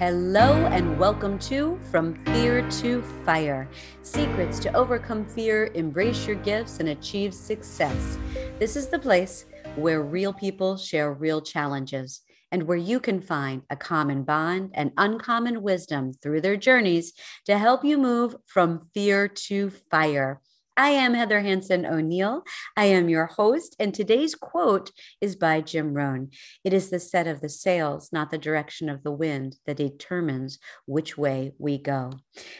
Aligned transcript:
Hello, 0.00 0.54
and 0.68 0.98
welcome 0.98 1.38
to 1.40 1.78
From 1.90 2.14
Fear 2.24 2.66
to 2.70 3.02
Fire 3.26 3.68
Secrets 4.00 4.58
to 4.60 4.72
Overcome 4.72 5.26
Fear, 5.26 5.72
Embrace 5.74 6.26
Your 6.26 6.36
Gifts, 6.36 6.80
and 6.80 6.88
Achieve 6.88 7.34
Success. 7.34 8.16
This 8.58 8.76
is 8.76 8.88
the 8.88 8.98
place 8.98 9.44
where 9.76 10.00
real 10.00 10.32
people 10.32 10.78
share 10.78 11.12
real 11.12 11.42
challenges 11.42 12.22
and 12.50 12.62
where 12.62 12.78
you 12.78 12.98
can 12.98 13.20
find 13.20 13.60
a 13.68 13.76
common 13.76 14.22
bond 14.22 14.70
and 14.72 14.90
uncommon 14.96 15.60
wisdom 15.60 16.14
through 16.14 16.40
their 16.40 16.56
journeys 16.56 17.12
to 17.44 17.58
help 17.58 17.84
you 17.84 17.98
move 17.98 18.34
from 18.46 18.88
fear 18.94 19.28
to 19.28 19.68
fire. 19.90 20.40
I 20.80 20.92
am 20.92 21.12
Heather 21.12 21.42
Hanson 21.42 21.84
O'Neill. 21.84 22.42
I 22.74 22.86
am 22.86 23.10
your 23.10 23.26
host, 23.26 23.76
and 23.78 23.92
today's 23.92 24.34
quote 24.34 24.90
is 25.20 25.36
by 25.36 25.60
Jim 25.60 25.92
Rohn. 25.92 26.30
It 26.64 26.72
is 26.72 26.88
the 26.88 26.98
set 26.98 27.26
of 27.26 27.42
the 27.42 27.50
sails, 27.50 28.08
not 28.14 28.30
the 28.30 28.38
direction 28.38 28.88
of 28.88 29.02
the 29.02 29.12
wind, 29.12 29.56
that 29.66 29.76
determines 29.76 30.58
which 30.86 31.18
way 31.18 31.52
we 31.58 31.76
go. 31.76 32.12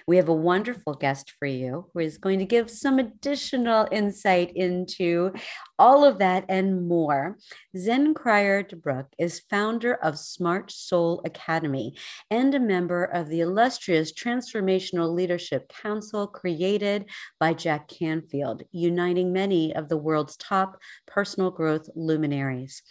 We 0.06 0.18
have 0.18 0.28
a 0.28 0.34
wonderful 0.34 0.92
guest 0.92 1.32
for 1.38 1.46
you 1.46 1.88
who 1.94 2.00
is 2.00 2.18
going 2.18 2.40
to 2.40 2.44
give 2.44 2.70
some 2.70 2.98
additional 2.98 3.88
insight 3.90 4.52
into 4.54 5.32
all 5.80 6.04
of 6.04 6.18
that 6.18 6.44
and 6.50 6.86
more. 6.86 7.38
Zen 7.74 8.12
Cryar 8.12 8.62
DeBrücke 8.62 9.14
is 9.18 9.40
founder 9.40 9.94
of 9.94 10.18
Smart 10.18 10.70
Soul 10.70 11.22
Academy 11.24 11.96
and 12.30 12.54
a 12.54 12.60
member 12.60 13.04
of 13.04 13.28
the 13.28 13.40
illustrious 13.40 14.12
Transformational 14.12 15.12
Leadership 15.12 15.72
Council 15.82 16.26
created 16.26 17.06
by 17.40 17.54
Jack 17.54 17.88
Canfield, 17.88 18.62
uniting 18.72 19.32
many 19.32 19.74
of 19.74 19.88
the 19.88 19.96
world's 19.96 20.36
top 20.36 20.76
personal 21.06 21.50
growth 21.50 21.88
luminaries 21.96 22.82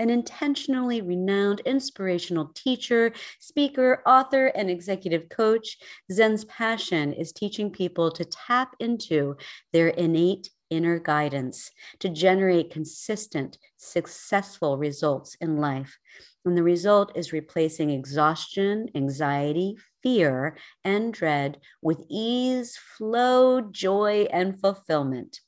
an 0.00 0.10
intentionally 0.10 1.00
renowned 1.02 1.60
inspirational 1.60 2.50
teacher, 2.54 3.12
speaker, 3.38 4.02
author, 4.06 4.46
and 4.46 4.68
executive 4.68 5.28
coach, 5.28 5.78
Zen's 6.10 6.44
passion 6.46 7.12
is 7.12 7.32
teaching 7.32 7.70
people 7.70 8.10
to 8.10 8.24
tap 8.24 8.74
into 8.80 9.36
their 9.72 9.88
innate 9.88 10.50
inner 10.74 10.98
guidance 10.98 11.70
to 12.00 12.08
generate 12.08 12.70
consistent, 12.70 13.58
successful 13.76 14.76
results 14.78 15.36
in 15.40 15.58
life. 15.58 15.98
And 16.44 16.56
the 16.56 16.62
result 16.62 17.16
is 17.16 17.32
replacing 17.32 17.90
exhaustion, 17.90 18.88
anxiety, 18.94 19.76
fear, 20.02 20.56
and 20.84 21.12
dread 21.12 21.58
with 21.80 22.04
ease, 22.08 22.76
flow, 22.76 23.60
joy, 23.60 24.26
and 24.30 24.60
fulfillment. 24.60 25.40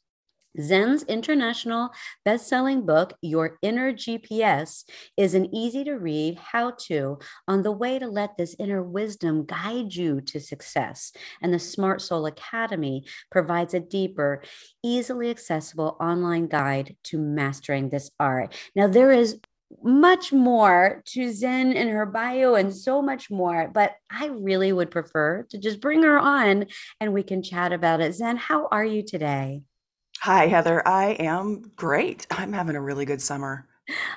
Zen's 0.60 1.02
international 1.04 1.90
best-selling 2.24 2.86
book, 2.86 3.14
Your 3.22 3.58
Inner 3.62 3.92
GPS, 3.92 4.84
is 5.16 5.34
an 5.34 5.54
easy-to-read 5.54 6.38
how-to 6.38 7.18
on 7.48 7.62
the 7.62 7.72
way 7.72 7.98
to 7.98 8.06
let 8.06 8.36
this 8.36 8.56
inner 8.58 8.82
wisdom 8.82 9.44
guide 9.46 9.94
you 9.94 10.20
to 10.22 10.40
success. 10.40 11.12
And 11.42 11.52
the 11.52 11.58
Smart 11.58 12.02
Soul 12.02 12.26
Academy 12.26 13.04
provides 13.30 13.74
a 13.74 13.80
deeper, 13.80 14.42
easily 14.82 15.30
accessible 15.30 15.96
online 16.00 16.46
guide 16.46 16.96
to 17.04 17.18
mastering 17.18 17.88
this 17.88 18.10
art. 18.18 18.54
Now, 18.74 18.86
there 18.86 19.12
is 19.12 19.38
much 19.82 20.32
more 20.32 21.02
to 21.06 21.32
Zen 21.32 21.72
in 21.72 21.88
her 21.88 22.06
bio 22.06 22.54
and 22.54 22.74
so 22.74 23.02
much 23.02 23.30
more, 23.30 23.68
but 23.72 23.94
I 24.10 24.26
really 24.26 24.72
would 24.72 24.90
prefer 24.90 25.44
to 25.50 25.58
just 25.58 25.80
bring 25.80 26.02
her 26.02 26.18
on 26.18 26.66
and 27.00 27.12
we 27.12 27.22
can 27.22 27.42
chat 27.42 27.72
about 27.72 28.00
it. 28.00 28.14
Zen, 28.14 28.36
how 28.36 28.68
are 28.70 28.84
you 28.84 29.02
today? 29.02 29.62
Hi, 30.20 30.46
Heather. 30.46 30.86
I 30.86 31.10
am 31.12 31.72
great. 31.76 32.26
I'm 32.30 32.52
having 32.52 32.76
a 32.76 32.80
really 32.82 33.04
good 33.04 33.22
summer. 33.22 33.66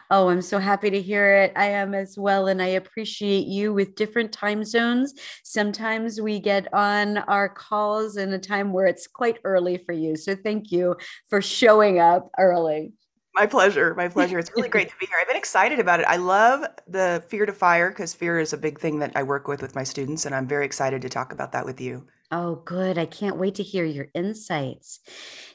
Oh, 0.09 0.29
I'm 0.29 0.41
so 0.41 0.57
happy 0.57 0.89
to 0.89 1.01
hear 1.01 1.35
it. 1.35 1.53
I 1.55 1.67
am 1.67 1.93
as 1.93 2.17
well. 2.17 2.47
And 2.47 2.61
I 2.61 2.67
appreciate 2.67 3.45
you 3.45 3.73
with 3.73 3.95
different 3.95 4.31
time 4.31 4.63
zones. 4.65 5.13
Sometimes 5.43 6.19
we 6.19 6.39
get 6.39 6.73
on 6.73 7.19
our 7.19 7.47
calls 7.47 8.17
in 8.17 8.33
a 8.33 8.39
time 8.39 8.73
where 8.73 8.87
it's 8.87 9.05
quite 9.05 9.37
early 9.43 9.77
for 9.77 9.93
you. 9.93 10.15
So 10.15 10.35
thank 10.35 10.71
you 10.71 10.95
for 11.29 11.41
showing 11.41 11.99
up 11.99 12.31
early. 12.39 12.93
My 13.39 13.45
pleasure. 13.45 13.95
My 13.95 14.09
pleasure. 14.09 14.37
It's 14.37 14.51
really 14.53 14.67
great 14.67 14.89
to 14.91 14.95
be 14.99 15.05
here. 15.05 15.15
I've 15.17 15.27
been 15.27 15.37
excited 15.37 15.79
about 15.79 16.01
it. 16.01 16.05
I 16.09 16.17
love 16.17 16.65
the 16.89 17.23
fear 17.29 17.45
to 17.45 17.53
fire 17.53 17.87
because 17.87 18.13
fear 18.13 18.37
is 18.37 18.51
a 18.51 18.57
big 18.57 18.77
thing 18.77 18.99
that 18.99 19.13
I 19.15 19.23
work 19.23 19.47
with 19.47 19.61
with 19.61 19.75
my 19.75 19.85
students. 19.85 20.25
And 20.25 20.35
I'm 20.35 20.45
very 20.45 20.65
excited 20.65 21.01
to 21.03 21.09
talk 21.09 21.31
about 21.31 21.53
that 21.53 21.65
with 21.65 21.79
you. 21.79 22.05
Oh, 22.33 22.55
good. 22.55 22.97
I 22.97 23.05
can't 23.05 23.37
wait 23.37 23.55
to 23.55 23.63
hear 23.63 23.85
your 23.85 24.07
insights. 24.13 24.99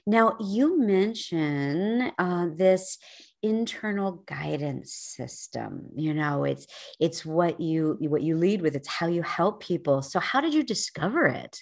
Now, 0.07 0.39
you 0.41 0.81
mention 0.81 2.11
uh, 2.19 2.47
this 2.55 2.97
internal 3.43 4.23
guidance 4.25 4.95
system 4.95 5.91
you 5.95 6.15
know 6.15 6.45
it's 6.45 6.67
it's 6.99 7.27
what 7.27 7.61
you 7.61 7.99
what 8.01 8.23
you 8.23 8.39
lead 8.39 8.63
with 8.63 8.75
it's 8.75 8.89
how 8.89 9.07
you 9.07 9.21
help 9.21 9.63
people 9.63 10.01
so 10.01 10.19
how 10.19 10.41
did 10.41 10.55
you 10.55 10.63
discover 10.63 11.27
it 11.27 11.61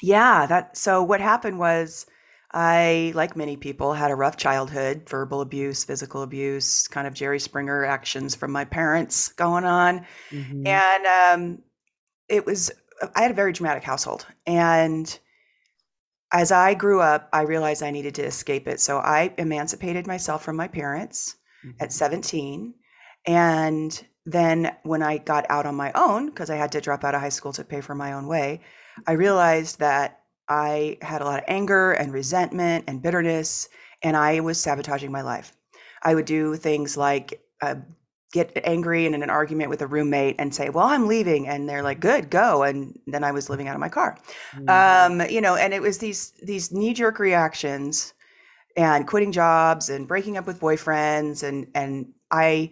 yeah 0.00 0.46
that 0.46 0.76
so 0.76 1.02
what 1.02 1.20
happened 1.20 1.58
was 1.58 2.06
i 2.52 3.12
like 3.14 3.36
many 3.36 3.56
people 3.56 3.92
had 3.92 4.10
a 4.10 4.14
rough 4.14 4.36
childhood 4.36 5.02
verbal 5.08 5.40
abuse 5.40 5.84
physical 5.84 6.22
abuse 6.22 6.86
kind 6.88 7.06
of 7.06 7.14
jerry 7.14 7.40
springer 7.40 7.84
actions 7.84 8.34
from 8.34 8.52
my 8.52 8.64
parents 8.64 9.28
going 9.32 9.64
on 9.64 10.06
mm-hmm. 10.30 10.66
and 10.66 11.06
um, 11.06 11.62
it 12.28 12.44
was 12.44 12.70
I 13.14 13.22
had 13.22 13.30
a 13.30 13.34
very 13.34 13.52
dramatic 13.52 13.82
household. 13.82 14.26
And 14.46 15.18
as 16.32 16.52
I 16.52 16.74
grew 16.74 17.00
up, 17.00 17.28
I 17.32 17.42
realized 17.42 17.82
I 17.82 17.90
needed 17.90 18.14
to 18.16 18.24
escape 18.24 18.66
it. 18.68 18.80
So 18.80 18.98
I 18.98 19.34
emancipated 19.38 20.06
myself 20.06 20.44
from 20.44 20.56
my 20.56 20.68
parents 20.68 21.36
mm-hmm. 21.64 21.82
at 21.82 21.92
17. 21.92 22.74
And 23.26 24.04
then 24.24 24.74
when 24.82 25.02
I 25.02 25.18
got 25.18 25.46
out 25.48 25.66
on 25.66 25.74
my 25.74 25.92
own, 25.94 26.26
because 26.26 26.50
I 26.50 26.56
had 26.56 26.72
to 26.72 26.80
drop 26.80 27.04
out 27.04 27.14
of 27.14 27.20
high 27.20 27.28
school 27.28 27.52
to 27.54 27.64
pay 27.64 27.80
for 27.80 27.94
my 27.94 28.12
own 28.12 28.26
way, 28.26 28.62
I 29.06 29.12
realized 29.12 29.78
that 29.78 30.20
I 30.48 30.98
had 31.02 31.22
a 31.22 31.24
lot 31.24 31.38
of 31.38 31.44
anger 31.48 31.92
and 31.92 32.12
resentment 32.12 32.84
and 32.86 33.02
bitterness, 33.02 33.68
and 34.02 34.16
I 34.16 34.40
was 34.40 34.60
sabotaging 34.60 35.10
my 35.10 35.22
life. 35.22 35.52
I 36.02 36.14
would 36.14 36.26
do 36.26 36.56
things 36.56 36.96
like 36.96 37.42
uh, 37.62 37.76
get 38.32 38.52
angry 38.64 39.06
and 39.06 39.14
in 39.14 39.22
an 39.22 39.30
argument 39.30 39.70
with 39.70 39.82
a 39.82 39.86
roommate 39.86 40.36
and 40.38 40.54
say, 40.54 40.68
"Well, 40.68 40.86
I'm 40.86 41.06
leaving," 41.06 41.48
and 41.48 41.68
they're 41.68 41.82
like, 41.82 42.00
"Good, 42.00 42.30
go." 42.30 42.62
And 42.62 42.98
then 43.06 43.24
I 43.24 43.32
was 43.32 43.50
living 43.50 43.68
out 43.68 43.74
of 43.74 43.80
my 43.80 43.88
car, 43.88 44.18
mm-hmm. 44.54 45.20
um, 45.20 45.28
you 45.28 45.40
know. 45.40 45.56
And 45.56 45.74
it 45.74 45.82
was 45.82 45.98
these 45.98 46.32
these 46.42 46.72
knee 46.72 46.94
jerk 46.94 47.18
reactions, 47.18 48.14
and 48.76 49.06
quitting 49.06 49.32
jobs 49.32 49.88
and 49.88 50.06
breaking 50.06 50.36
up 50.36 50.46
with 50.46 50.60
boyfriends, 50.60 51.42
and 51.42 51.66
and 51.74 52.12
I. 52.30 52.70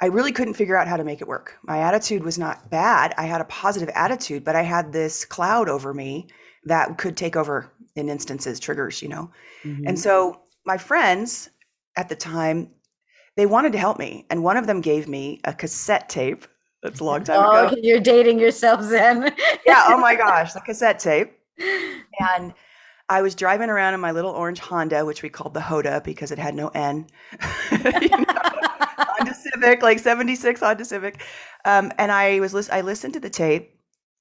I 0.00 0.06
really 0.06 0.32
couldn't 0.32 0.54
figure 0.54 0.76
out 0.76 0.88
how 0.88 0.96
to 0.96 1.04
make 1.04 1.22
it 1.22 1.28
work. 1.28 1.56
My 1.62 1.78
attitude 1.78 2.24
was 2.24 2.36
not 2.36 2.68
bad. 2.68 3.14
I 3.16 3.22
had 3.24 3.40
a 3.40 3.44
positive 3.44 3.88
attitude, 3.94 4.44
but 4.44 4.56
I 4.56 4.62
had 4.62 4.92
this 4.92 5.24
cloud 5.24 5.68
over 5.68 5.94
me 5.94 6.26
that 6.66 6.98
could 6.98 7.16
take 7.16 7.36
over 7.36 7.70
in 7.96 8.08
instances, 8.08 8.58
triggers, 8.58 9.02
you 9.02 9.08
know. 9.08 9.30
Mm-hmm. 9.64 9.86
And 9.86 9.98
so 9.98 10.40
my 10.64 10.78
friends 10.78 11.50
at 11.96 12.08
the 12.08 12.16
time 12.16 12.70
they 13.36 13.46
wanted 13.46 13.72
to 13.72 13.78
help 13.78 13.98
me, 13.98 14.26
and 14.30 14.44
one 14.44 14.56
of 14.56 14.66
them 14.66 14.80
gave 14.80 15.08
me 15.08 15.40
a 15.44 15.52
cassette 15.52 16.08
tape. 16.08 16.46
That's 16.82 17.00
a 17.00 17.04
long 17.04 17.24
time 17.24 17.40
oh, 17.42 17.66
ago. 17.66 17.76
You're 17.82 18.00
dating 18.00 18.38
yourself, 18.38 18.82
Zen. 18.82 19.34
yeah. 19.66 19.84
Oh 19.86 19.98
my 19.98 20.14
gosh, 20.14 20.52
the 20.52 20.60
cassette 20.60 20.98
tape. 20.98 21.32
And 22.20 22.54
I 23.08 23.22
was 23.22 23.34
driving 23.34 23.70
around 23.70 23.94
in 23.94 24.00
my 24.00 24.12
little 24.12 24.30
orange 24.30 24.60
Honda, 24.60 25.04
which 25.04 25.22
we 25.22 25.28
called 25.28 25.52
the 25.52 25.60
Hoda 25.60 26.02
because 26.04 26.30
it 26.30 26.38
had 26.38 26.54
no 26.54 26.68
N. 26.68 27.06
you 27.72 28.08
know, 28.08 28.24
Honda 28.28 29.34
Civic, 29.34 29.82
like 29.82 29.98
'76 29.98 30.60
Honda 30.60 30.84
Civic, 30.84 31.20
um, 31.64 31.90
and 31.98 32.12
I 32.12 32.38
was 32.38 32.70
I 32.70 32.82
listened 32.82 33.14
to 33.14 33.20
the 33.20 33.30
tape, 33.30 33.73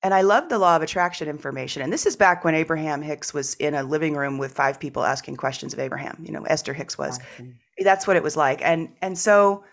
and 0.03 0.13
I 0.13 0.21
love 0.21 0.49
the 0.49 0.59
law 0.59 0.75
of 0.75 0.81
attraction 0.81 1.29
information. 1.29 1.81
And 1.81 1.91
this 1.91 2.05
is 2.05 2.17
back 2.17 2.43
when 2.43 2.55
Abraham 2.55 3.01
Hicks 3.01 3.33
was 3.33 3.53
in 3.55 3.73
a 3.73 3.83
living 3.83 4.15
room 4.15 4.37
with 4.37 4.51
five 4.51 4.77
people 4.79 5.03
asking 5.03 5.37
questions 5.37 5.73
of 5.73 5.79
Abraham. 5.79 6.21
You 6.21 6.33
know, 6.33 6.43
Esther 6.43 6.73
Hicks 6.73 6.97
was. 6.97 7.19
Awesome. 7.19 7.57
That's 7.79 8.05
what 8.05 8.17
it 8.17 8.23
was 8.23 8.35
like. 8.35 8.61
And 8.61 8.89
and 9.01 9.17
so 9.17 9.63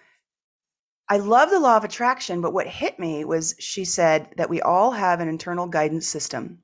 I 1.09 1.17
love 1.17 1.51
the 1.51 1.59
law 1.59 1.77
of 1.77 1.83
attraction, 1.83 2.41
but 2.41 2.53
what 2.53 2.69
hit 2.69 3.01
me 3.01 3.25
was 3.25 3.57
she 3.59 3.85
said 3.85 4.29
that 4.37 4.49
we 4.49 4.63
all 4.63 4.93
have 4.93 5.19
an 5.19 5.29
internal 5.29 5.67
guidance 5.67 6.07
system. 6.07 6.63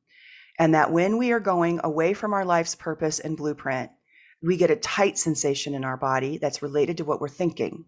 And 0.59 0.75
that 0.75 0.93
when 0.93 1.19
we 1.19 1.33
are 1.33 1.41
going 1.41 1.81
away 1.85 2.15
from 2.15 2.33
our 2.33 2.45
life's 2.45 2.75
purpose 2.75 3.19
and 3.19 3.37
blueprint, 3.37 3.91
we 4.43 4.57
get 4.57 4.71
a 4.71 4.77
tight 4.77 5.19
sensation 5.19 5.75
in 5.75 5.85
our 5.85 5.99
body 5.99 6.39
that's 6.39 6.63
related 6.63 6.99
to 6.99 7.05
what 7.05 7.21
we're 7.21 7.29
thinking 7.29 7.85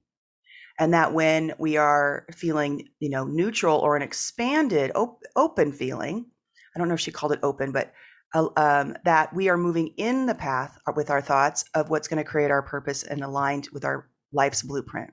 and 0.79 0.95
that 0.95 1.13
when 1.13 1.53
we 1.59 1.77
are 1.77 2.27
feeling 2.33 2.89
you 3.01 3.11
know 3.11 3.25
neutral 3.25 3.79
or 3.79 3.97
an 3.97 4.03
expanded 4.03 4.91
op- 4.95 5.23
open 5.37 5.73
feeling 5.73 6.27
i 6.75 6.79
don't 6.79 6.89
know 6.89 6.95
if 6.95 7.01
she 7.01 7.11
called 7.11 7.33
it 7.33 7.41
open 7.43 7.73
but 7.73 7.93
uh, 8.35 8.49
um, 8.59 8.95
that 9.05 9.35
we 9.35 9.49
are 9.49 9.57
moving 9.57 9.89
in 9.97 10.27
the 10.27 10.35
path 10.35 10.79
with 10.97 11.11
our 11.11 11.23
thoughts 11.23 11.65
of 11.75 11.89
what's 11.89 12.09
going 12.09 12.23
to 12.23 12.29
create 12.29 12.51
our 12.51 12.63
purpose 12.63 13.03
and 13.03 13.23
aligned 13.23 13.69
with 13.73 13.85
our 13.85 14.09
life's 14.33 14.63
blueprint 14.63 15.11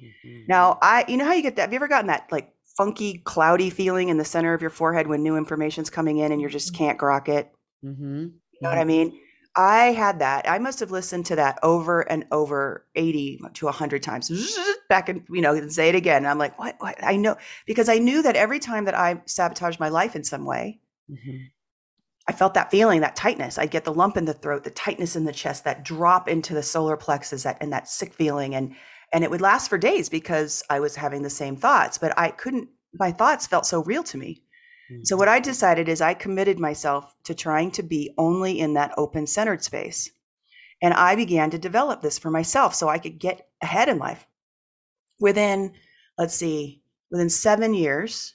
mm-hmm. 0.00 0.40
now 0.48 0.78
i 0.82 1.04
you 1.08 1.16
know 1.16 1.24
how 1.24 1.32
you 1.32 1.42
get 1.42 1.56
that 1.56 1.62
have 1.62 1.72
you 1.72 1.76
ever 1.76 1.88
gotten 1.88 2.08
that 2.08 2.26
like 2.30 2.52
funky 2.76 3.18
cloudy 3.24 3.70
feeling 3.70 4.08
in 4.08 4.18
the 4.18 4.24
center 4.24 4.54
of 4.54 4.60
your 4.60 4.70
forehead 4.70 5.08
when 5.08 5.22
new 5.22 5.36
information's 5.36 5.90
coming 5.90 6.18
in 6.18 6.30
and 6.30 6.40
you 6.40 6.48
just 6.48 6.72
mm-hmm. 6.72 6.84
can't 6.84 6.98
grok 6.98 7.28
it 7.28 7.50
mm-hmm. 7.84 8.24
you 8.24 8.60
know 8.60 8.68
what 8.68 8.78
i 8.78 8.84
mean 8.84 9.18
I 9.58 9.86
had 9.86 10.20
that. 10.20 10.48
I 10.48 10.60
must 10.60 10.78
have 10.78 10.92
listened 10.92 11.26
to 11.26 11.36
that 11.36 11.58
over 11.64 12.02
and 12.02 12.24
over 12.30 12.86
80 12.94 13.40
to 13.54 13.64
100 13.64 14.02
times. 14.04 14.56
Back 14.88 15.08
and, 15.08 15.26
you 15.28 15.40
know, 15.40 15.68
say 15.68 15.88
it 15.88 15.96
again. 15.96 16.18
And 16.18 16.28
I'm 16.28 16.38
like, 16.38 16.56
what, 16.60 16.76
what? 16.78 17.02
I 17.02 17.16
know, 17.16 17.36
because 17.66 17.88
I 17.88 17.98
knew 17.98 18.22
that 18.22 18.36
every 18.36 18.60
time 18.60 18.84
that 18.84 18.94
I 18.94 19.20
sabotaged 19.26 19.80
my 19.80 19.88
life 19.88 20.14
in 20.14 20.22
some 20.22 20.44
way, 20.44 20.78
mm-hmm. 21.10 21.38
I 22.28 22.32
felt 22.32 22.54
that 22.54 22.70
feeling, 22.70 23.00
that 23.00 23.16
tightness. 23.16 23.58
I'd 23.58 23.72
get 23.72 23.84
the 23.84 23.92
lump 23.92 24.16
in 24.16 24.26
the 24.26 24.32
throat, 24.32 24.62
the 24.62 24.70
tightness 24.70 25.16
in 25.16 25.24
the 25.24 25.32
chest, 25.32 25.64
that 25.64 25.84
drop 25.84 26.28
into 26.28 26.54
the 26.54 26.62
solar 26.62 26.96
plexus, 26.96 27.42
that 27.42 27.58
and 27.60 27.72
that 27.72 27.88
sick 27.88 28.14
feeling. 28.14 28.54
And 28.54 28.76
and 29.12 29.24
it 29.24 29.30
would 29.30 29.40
last 29.40 29.68
for 29.68 29.78
days 29.78 30.08
because 30.08 30.62
I 30.70 30.80
was 30.80 30.94
having 30.94 31.22
the 31.22 31.30
same 31.30 31.56
thoughts, 31.56 31.98
but 31.98 32.16
I 32.18 32.30
couldn't, 32.30 32.68
my 32.92 33.10
thoughts 33.10 33.46
felt 33.46 33.66
so 33.66 33.82
real 33.82 34.02
to 34.04 34.18
me. 34.18 34.42
So, 34.88 34.94
mm-hmm. 34.94 35.18
what 35.18 35.28
I 35.28 35.40
decided 35.40 35.88
is 35.88 36.00
I 36.00 36.14
committed 36.14 36.58
myself 36.58 37.14
to 37.24 37.34
trying 37.34 37.70
to 37.72 37.82
be 37.82 38.14
only 38.16 38.58
in 38.58 38.74
that 38.74 38.94
open 38.96 39.26
centered 39.26 39.62
space. 39.62 40.10
And 40.80 40.94
I 40.94 41.16
began 41.16 41.50
to 41.50 41.58
develop 41.58 42.00
this 42.00 42.18
for 42.18 42.30
myself 42.30 42.74
so 42.74 42.88
I 42.88 42.98
could 42.98 43.18
get 43.18 43.48
ahead 43.62 43.88
in 43.88 43.98
life. 43.98 44.26
Within, 45.20 45.74
let's 46.16 46.34
see, 46.34 46.82
within 47.10 47.28
seven 47.28 47.74
years, 47.74 48.34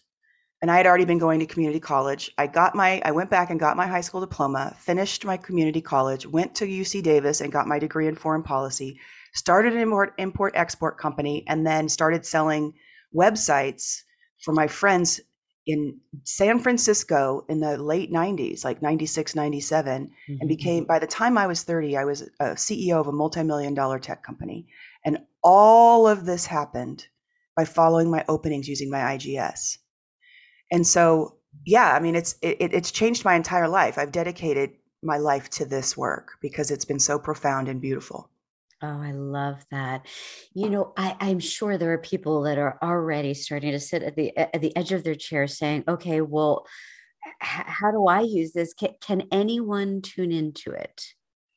and 0.62 0.70
I 0.70 0.78
had 0.78 0.86
already 0.86 1.06
been 1.06 1.18
going 1.18 1.40
to 1.40 1.46
community 1.46 1.80
college. 1.80 2.32
I 2.38 2.48
got 2.48 2.76
my, 2.76 3.02
I 3.04 3.12
went 3.12 3.30
back 3.30 3.50
and 3.50 3.60
got 3.60 3.78
my 3.78 3.88
high 3.88 4.02
school 4.02 4.22
diploma, 4.22 4.76
finished 4.80 5.26
my 5.26 5.38
community 5.38 5.82
college, 5.82 6.26
went 6.26 6.56
to 6.56 6.66
UC 6.66 7.04
Davis 7.04 7.42
and 7.42 7.52
got 7.52 7.68
my 7.68 7.80
degree 7.80 8.08
in 8.08 8.16
foreign 8.16 8.44
policy, 8.44 9.00
started 9.34 9.74
an 9.74 9.80
import, 9.80 10.14
import 10.18 10.54
export 10.56 10.98
company, 10.98 11.44
and 11.48 11.66
then 11.66 11.90
started 11.90 12.26
selling 12.26 12.74
websites 13.14 14.04
for 14.40 14.54
my 14.54 14.68
friends 14.68 15.20
in 15.66 16.00
San 16.24 16.60
Francisco 16.60 17.46
in 17.48 17.60
the 17.60 17.78
late 17.78 18.12
90s, 18.12 18.66
like 18.66 18.82
96, 18.82 19.36
97, 19.36 20.08
mm-hmm. 20.08 20.38
and 20.40 20.50
became, 20.50 20.86
by 20.86 21.00
the 21.00 21.08
time 21.08 21.38
I 21.38 21.48
was 21.48 21.64
30, 21.64 21.96
I 21.96 22.06
was 22.06 22.22
a 22.40 22.52
CEO 22.52 23.00
of 23.00 23.08
a 23.08 23.12
multi 23.12 23.44
million 23.44 23.74
dollar 23.74 24.00
tech 24.00 24.24
company. 24.24 24.68
And 25.06 25.20
all 25.42 26.08
of 26.08 26.26
this 26.26 26.46
happened 26.46 27.08
by 27.56 27.66
following 27.66 28.10
my 28.10 28.26
openings 28.28 28.68
using 28.68 28.90
my 28.90 29.00
IGS. 29.00 29.78
And 30.72 30.86
so, 30.86 31.38
yeah, 31.66 31.94
I 31.94 32.00
mean, 32.00 32.16
it's, 32.16 32.36
it, 32.42 32.58
it's 32.74 32.92
changed 32.92 33.24
my 33.24 33.36
entire 33.36 33.68
life. 33.68 33.98
I've 33.98 34.12
dedicated 34.12 34.72
my 35.02 35.18
life 35.18 35.50
to 35.52 35.66
this 35.66 35.96
work 35.96 36.32
because 36.42 36.72
it's 36.72 36.86
been 36.86 37.00
so 37.00 37.20
profound 37.20 37.68
and 37.68 37.80
beautiful. 37.80 38.30
Oh, 38.84 39.02
I 39.02 39.14
love 39.14 39.66
that. 39.72 40.06
You 40.54 40.70
know, 40.70 40.92
I, 40.98 41.16
I'm 41.22 41.40
sure 41.40 41.78
there 41.78 41.94
are 41.94 42.00
people 42.00 42.42
that 42.42 42.58
are 42.58 42.78
already 42.84 43.34
starting 43.34 43.72
to 43.72 43.80
sit 43.80 44.04
at 44.04 44.18
the 44.18 44.38
at 44.38 44.60
the 44.60 44.76
edge 44.76 44.92
of 44.92 45.06
their 45.06 45.16
chair 45.16 45.48
saying, 45.48 45.86
okay, 45.88 46.20
well, 46.20 46.68
h- 47.26 47.66
how 47.66 47.92
do 47.92 48.08
I 48.08 48.20
use 48.22 48.52
this? 48.52 48.74
Can, 48.74 48.90
can 49.00 49.24
anyone 49.32 50.02
tune 50.02 50.34
into 50.34 50.72
it? 50.72 51.02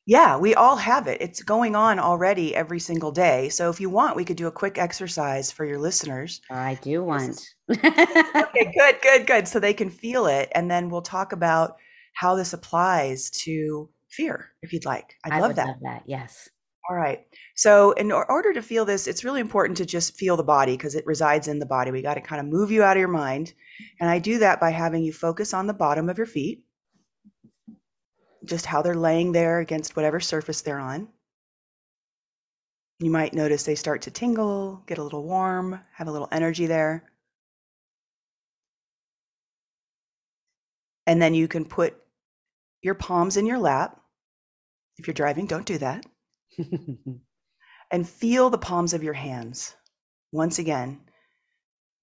Yeah, 0.05 0.37
we 0.37 0.55
all 0.55 0.77
have 0.77 1.07
it. 1.07 1.19
It's 1.19 1.43
going 1.43 1.75
on 1.75 1.99
already 1.99 2.55
every 2.55 2.79
single 2.79 3.11
day. 3.11 3.49
So 3.49 3.69
if 3.69 3.81
you 3.81 3.89
want, 3.89 4.15
we 4.15 4.23
could 4.23 4.37
do 4.37 4.47
a 4.47 4.51
quick 4.51 4.77
exercise 4.77 5.51
for 5.51 5.65
your 5.65 5.79
listeners. 5.79 6.39
I 6.49 6.75
do 6.75 7.03
want. 7.03 7.45
okay, 7.69 8.71
good, 8.73 9.01
good, 9.03 9.27
good. 9.27 9.49
So 9.49 9.59
they 9.59 9.73
can 9.73 9.89
feel 9.89 10.27
it. 10.27 10.49
And 10.55 10.71
then 10.71 10.89
we'll 10.89 11.01
talk 11.01 11.33
about 11.33 11.75
how 12.13 12.35
this 12.35 12.53
applies 12.53 13.29
to 13.31 13.89
fear, 14.07 14.53
if 14.61 14.71
you'd 14.71 14.85
like. 14.85 15.17
I'd 15.25 15.33
I 15.33 15.39
love 15.41 15.55
that. 15.55 15.67
Love 15.67 15.81
that. 15.81 16.03
Yes. 16.05 16.47
All 16.89 16.95
right. 16.95 17.25
So, 17.55 17.91
in 17.93 18.11
order 18.13 18.53
to 18.53 18.61
feel 18.61 18.85
this, 18.85 19.07
it's 19.07 19.25
really 19.25 19.41
important 19.41 19.77
to 19.77 19.85
just 19.85 20.17
feel 20.17 20.37
the 20.37 20.43
body 20.43 20.77
because 20.77 20.95
it 20.95 21.05
resides 21.05 21.49
in 21.49 21.59
the 21.59 21.65
body. 21.65 21.91
We 21.91 22.01
got 22.01 22.13
to 22.13 22.21
kind 22.21 22.39
of 22.39 22.47
move 22.47 22.71
you 22.71 22.81
out 22.81 22.95
of 22.95 22.99
your 22.99 23.09
mind. 23.09 23.53
And 23.99 24.09
I 24.09 24.19
do 24.19 24.39
that 24.39 24.61
by 24.61 24.69
having 24.69 25.03
you 25.03 25.11
focus 25.11 25.53
on 25.53 25.67
the 25.67 25.73
bottom 25.73 26.07
of 26.09 26.17
your 26.17 26.27
feet, 26.27 26.63
just 28.45 28.65
how 28.65 28.81
they're 28.81 28.95
laying 28.95 29.33
there 29.33 29.59
against 29.59 29.95
whatever 29.97 30.21
surface 30.21 30.61
they're 30.61 30.79
on. 30.79 31.09
You 32.99 33.11
might 33.11 33.33
notice 33.33 33.63
they 33.63 33.75
start 33.75 34.01
to 34.03 34.11
tingle, 34.11 34.83
get 34.87 34.97
a 34.97 35.03
little 35.03 35.23
warm, 35.23 35.79
have 35.93 36.07
a 36.07 36.11
little 36.11 36.29
energy 36.31 36.67
there. 36.67 37.03
And 41.05 41.21
then 41.21 41.33
you 41.33 41.47
can 41.47 41.65
put 41.65 41.95
your 42.81 42.95
palms 42.95 43.37
in 43.37 43.45
your 43.45 43.59
lap. 43.59 43.99
If 44.97 45.05
you're 45.07 45.13
driving, 45.13 45.47
don't 45.47 45.65
do 45.65 45.77
that. 45.79 46.05
and 47.91 48.07
feel 48.07 48.49
the 48.49 48.57
palms 48.57 48.93
of 48.93 49.03
your 49.03 49.13
hands. 49.13 49.75
Once 50.31 50.59
again, 50.59 50.99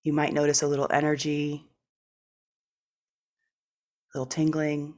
you 0.02 0.12
might 0.12 0.32
notice 0.32 0.62
a 0.62 0.66
little 0.66 0.88
energy, 0.90 1.64
a 4.14 4.18
little 4.18 4.26
tingling. 4.26 4.94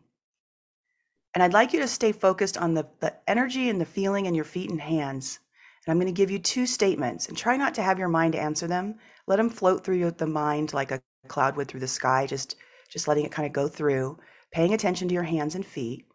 And 1.34 1.42
I'd 1.42 1.52
like 1.52 1.72
you 1.72 1.80
to 1.80 1.88
stay 1.88 2.12
focused 2.12 2.56
on 2.56 2.74
the, 2.74 2.86
the 3.00 3.14
energy 3.28 3.68
and 3.68 3.80
the 3.80 3.84
feeling 3.84 4.26
in 4.26 4.34
your 4.34 4.44
feet 4.44 4.70
and 4.70 4.80
hands. 4.80 5.38
And 5.86 5.92
I'm 5.92 5.98
going 5.98 6.12
to 6.12 6.16
give 6.16 6.30
you 6.30 6.38
two 6.38 6.66
statements 6.66 7.28
and 7.28 7.36
try 7.36 7.56
not 7.56 7.74
to 7.74 7.82
have 7.82 7.98
your 7.98 8.08
mind 8.08 8.34
answer 8.34 8.66
them. 8.66 8.96
Let 9.26 9.36
them 9.36 9.50
float 9.50 9.84
through 9.84 10.10
the 10.12 10.26
mind 10.26 10.72
like 10.72 10.90
a 10.90 11.02
cloud 11.28 11.56
would 11.56 11.68
through 11.68 11.80
the 11.80 11.88
sky, 11.88 12.26
just, 12.26 12.56
just 12.90 13.06
letting 13.06 13.24
it 13.24 13.32
kind 13.32 13.46
of 13.46 13.52
go 13.52 13.68
through, 13.68 14.18
paying 14.52 14.74
attention 14.74 15.08
to 15.08 15.14
your 15.14 15.22
hands 15.24 15.54
and 15.54 15.66
feet. 15.66 16.06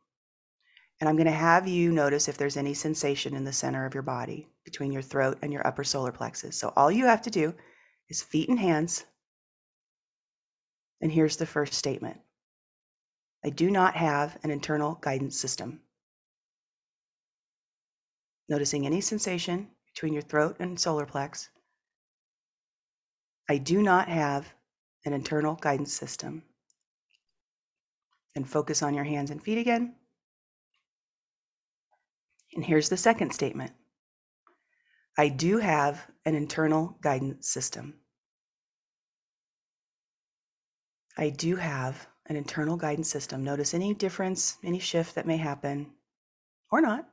And 1.02 1.10
I'm 1.10 1.16
going 1.16 1.26
to 1.26 1.32
have 1.32 1.68
you 1.68 1.92
notice 1.92 2.28
if 2.28 2.38
there's 2.38 2.58
any 2.58 2.76
sensation 2.76 3.36
in 3.36 3.44
the 3.44 3.52
center 3.52 3.88
of 3.88 3.96
your 3.96 4.04
body 4.04 4.48
between 4.64 4.92
your 4.92 5.02
throat 5.02 5.40
and 5.42 5.52
your 5.52 5.66
upper 5.66 5.84
solar 5.84 6.12
plexus. 6.12 6.56
So 6.56 6.72
all 6.76 6.92
you 6.92 7.08
have 7.08 7.24
to 7.24 7.32
do 7.32 7.56
is 8.08 8.22
feet 8.22 8.50
and 8.50 8.60
hands. 8.60 9.04
And 11.02 11.12
here's 11.12 11.38
the 11.38 11.48
first 11.48 11.74
statement 11.74 12.20
I 13.44 13.50
do 13.50 13.72
not 13.72 13.96
have 13.96 14.38
an 14.44 14.52
internal 14.52 15.00
guidance 15.02 15.40
system. 15.40 15.80
Noticing 18.48 18.86
any 18.86 19.02
sensation 19.02 19.70
between 19.92 20.14
your 20.14 20.22
throat 20.22 20.58
and 20.60 20.80
solar 20.80 21.08
plex. 21.08 21.48
I 23.50 23.58
do 23.58 23.82
not 23.82 24.08
have 24.08 24.54
an 25.06 25.14
internal 25.14 25.56
guidance 25.56 25.94
system. 25.94 26.44
And 28.36 28.48
focus 28.48 28.84
on 28.84 28.94
your 28.94 29.04
hands 29.04 29.32
and 29.32 29.42
feet 29.42 29.58
again. 29.58 29.96
And 32.54 32.66
here's 32.66 32.90
the 32.90 32.98
second 32.98 33.32
statement 33.32 33.72
I 35.18 35.30
do 35.30 35.58
have 35.58 36.08
an 36.26 36.36
internal 36.36 36.98
guidance 37.02 37.48
system. 37.48 37.96
I 41.18 41.30
do 41.30 41.56
have 41.56 42.08
an 42.28 42.36
internal 42.36 42.78
guidance 42.78 43.10
system. 43.10 43.44
Notice 43.44 43.74
any 43.74 43.94
difference, 43.94 44.58
any 44.64 44.80
shift 44.80 45.16
that 45.16 45.28
may 45.28 45.38
happen 45.38 45.92
or 46.72 46.82
not. 46.82 47.08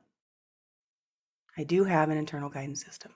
I 1.57 1.63
do 1.63 1.83
have 1.83 2.09
an 2.09 2.17
internal 2.17 2.49
guidance 2.49 2.85
system. 2.85 3.13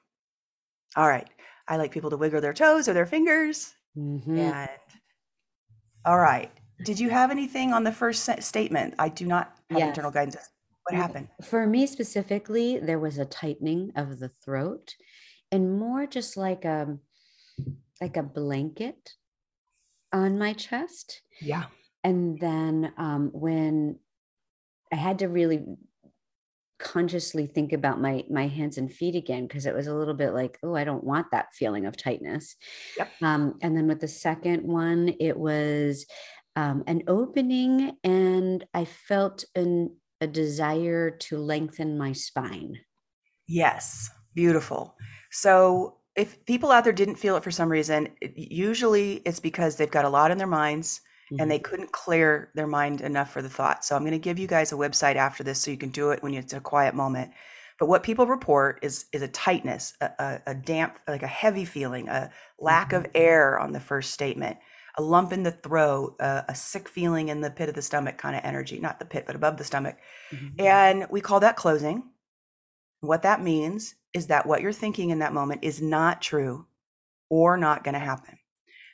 All 0.96 1.08
right. 1.08 1.30
I 1.68 1.78
like 1.78 1.92
people 1.92 2.10
to 2.10 2.18
wiggle 2.18 2.42
their 2.42 2.54
toes 2.54 2.90
or 2.90 2.94
their 2.94 3.06
fingers. 3.06 3.74
Mm-hmm. 3.98 4.38
And 4.38 4.70
all 6.06 6.20
right. 6.20 6.52
Did 6.84 7.00
you 7.00 7.10
have 7.10 7.32
anything 7.32 7.72
on 7.72 7.84
the 7.84 7.92
first 7.92 8.30
statement? 8.42 8.96
I 9.00 9.08
do 9.08 9.26
not 9.26 9.56
have 9.70 9.80
yes. 9.80 9.88
internal 9.88 10.12
guidance. 10.12 10.50
What 10.84 10.96
happened? 10.96 11.30
For 11.44 11.66
me 11.66 11.88
specifically, 11.88 12.80
there 12.80 13.00
was 13.00 13.18
a 13.18 13.26
tightening 13.26 13.92
of 13.96 14.20
the 14.20 14.30
throat 14.30 14.96
and 15.52 15.80
more 15.80 16.06
just 16.06 16.36
like 16.36 16.66
a 16.66 16.98
like 18.02 18.18
a 18.18 18.24
blanket 18.24 19.14
on 20.12 20.38
my 20.38 20.54
chest. 20.54 21.22
Yeah. 21.40 21.66
And 22.04 22.40
then 22.40 22.92
um, 22.98 23.30
when 23.34 24.00
I 24.92 24.96
had 24.98 25.20
to 25.20 25.30
really 25.30 25.64
consciously 26.80 27.48
think 27.48 27.72
about 27.72 28.02
my 28.02 28.26
my 28.30 28.48
hands 28.48 28.78
and 28.78 28.92
feet 28.92 29.16
again 29.16 29.48
because 29.48 29.66
it 29.66 29.74
was 29.74 29.88
a 29.88 29.94
little 29.94 30.14
bit 30.14 30.34
like 30.34 30.58
oh 30.64 30.76
i 30.76 30.84
don't 30.84 31.04
want 31.04 31.26
that 31.32 31.54
feeling 31.54 31.86
of 31.86 31.96
tightness 31.96 32.58
yep. 32.98 33.10
um, 33.22 33.58
and 33.62 33.78
then 33.78 33.88
with 33.88 34.02
the 34.02 34.08
second 34.08 34.64
one 34.64 35.14
it 35.20 35.38
was 35.38 36.06
um, 36.58 36.84
an 36.88 37.04
opening 37.08 37.96
and 38.04 38.66
i 38.74 38.84
felt 38.84 39.46
an 39.56 39.96
a 40.24 40.28
desire 40.28 41.12
to 41.12 41.38
lengthen 41.38 41.98
my 41.98 42.14
spine. 42.14 42.80
Yes, 43.48 44.10
beautiful. 44.34 44.96
So, 45.32 45.98
if 46.16 46.46
people 46.46 46.72
out 46.72 46.84
there 46.84 46.94
didn't 46.94 47.16
feel 47.16 47.36
it 47.36 47.44
for 47.44 47.52
some 47.52 47.70
reason, 47.70 48.08
usually 48.36 49.16
it's 49.26 49.40
because 49.40 49.76
they've 49.76 49.90
got 49.90 50.06
a 50.06 50.10
lot 50.10 50.32
in 50.32 50.38
their 50.38 50.48
minds 50.48 51.02
mm-hmm. 51.32 51.42
and 51.42 51.52
they 51.52 51.58
mm-hmm. 51.58 51.70
couldn't 51.70 51.92
clear 51.92 52.52
their 52.56 52.68
mind 52.68 53.02
enough 53.02 53.32
for 53.32 53.42
the 53.42 53.50
thought. 53.50 53.84
So, 53.84 53.96
I'm 53.96 54.04
going 54.04 54.14
to 54.14 54.20
give 54.20 54.40
you 54.40 54.48
guys 54.48 54.72
a 54.72 54.76
website 54.76 55.16
after 55.16 55.44
this 55.44 55.60
so 55.60 55.72
you 55.72 55.78
can 55.78 55.90
do 55.90 56.12
it 56.12 56.24
when 56.24 56.34
it's 56.34 56.54
a 56.54 56.60
quiet 56.60 56.96
moment. 56.96 57.32
But 57.80 57.90
what 57.90 58.04
people 58.04 58.28
report 58.28 58.80
is 58.82 59.06
is 59.12 59.22
a 59.22 59.28
tightness, 59.28 59.94
a, 60.00 60.10
a, 60.20 60.42
a 60.48 60.56
damp, 60.56 61.00
like 61.08 61.24
a 61.24 61.28
heavy 61.28 61.66
feeling, 61.66 62.08
a 62.08 62.32
lack 62.60 62.90
mm-hmm. 62.90 63.06
of 63.06 63.12
air 63.14 63.60
on 63.60 63.74
the 63.74 63.80
first 63.80 64.12
statement 64.12 64.58
a 64.98 65.02
lump 65.02 65.34
in 65.34 65.44
the 65.44 65.52
throat, 65.52 66.16
uh, 66.20 66.44
a 66.48 66.56
sick 66.56 66.88
feeling 66.88 67.30
in 67.30 67.42
the 67.42 67.50
pit 67.50 67.70
of 67.70 67.76
the 67.76 67.82
stomach 67.82 68.18
kind 68.18 68.36
of 68.36 68.44
energy, 68.44 68.80
not 68.80 69.00
the 69.00 69.06
pit, 69.06 69.24
but 69.26 69.36
above 69.36 69.58
the 69.58 69.64
stomach. 69.64 69.98
Mm-hmm. 70.32 70.62
And 70.62 71.08
we 71.10 71.22
call 71.22 71.40
that 71.40 71.56
closing. 71.56 72.04
What 73.02 73.24
that 73.24 73.42
means 73.42 73.96
is 74.14 74.28
that 74.28 74.46
what 74.46 74.62
you're 74.62 74.72
thinking 74.72 75.10
in 75.10 75.20
that 75.20 75.34
moment 75.34 75.64
is 75.64 75.82
not 75.82 76.22
true 76.22 76.68
or 77.30 77.58
not 77.58 77.84
going 77.84 77.94
to 77.94 78.00
happen. 78.00 78.38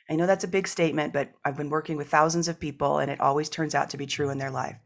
I 0.08 0.16
know 0.16 0.26
that's 0.26 0.44
a 0.44 0.48
big 0.48 0.66
statement, 0.66 1.12
but 1.12 1.32
I've 1.44 1.56
been 1.56 1.70
working 1.70 1.96
with 1.96 2.08
thousands 2.08 2.48
of 2.48 2.58
people 2.58 2.98
and 2.98 3.10
it 3.10 3.20
always 3.20 3.48
turns 3.48 3.74
out 3.74 3.90
to 3.90 3.96
be 3.96 4.06
true 4.06 4.30
in 4.30 4.38
their 4.38 4.50
life. 4.50 4.76